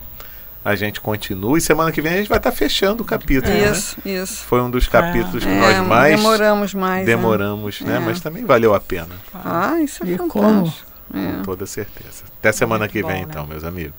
a 0.64 0.76
gente 0.76 1.02
continua. 1.02 1.58
E 1.58 1.62
semana 1.62 1.92
que 1.92 2.02
vem 2.02 2.14
a 2.14 2.18
gente 2.18 2.30
vai 2.30 2.38
estar 2.38 2.52
fechando 2.52 3.04
o 3.04 3.06
capítulo, 3.06 3.54
né? 3.54 3.72
Isso, 3.72 3.98
isso. 4.06 4.46
Foi 4.46 4.62
um 4.62 4.70
dos 4.70 4.88
capítulos 4.88 5.44
que 5.44 5.50
É, 5.50 5.60
nós 5.60 5.88
mais 5.88 6.16
demoramos 6.16 6.74
mais. 6.74 7.00
né? 7.00 7.06
demoramos, 7.06 7.82
né? 7.82 7.98
É. 7.98 8.00
Mas 8.00 8.22
também 8.22 8.46
valeu 8.46 8.74
a 8.74 8.80
pena, 8.80 9.10
Ah, 9.34 9.80
isso 9.82 10.04
é 10.04 10.08
E 10.08 10.18
fantástico. 10.18 10.40
como? 10.40 10.74
É. 11.14 11.32
com 11.38 11.44
toda 11.44 11.66
certeza. 11.66 12.24
Até 12.40 12.52
semana 12.52 12.88
que 12.88 13.02
vem, 13.02 13.04
bom, 13.04 13.10
né? 13.10 13.20
então, 13.30 13.46
meus 13.46 13.64
amigos. 13.64 13.94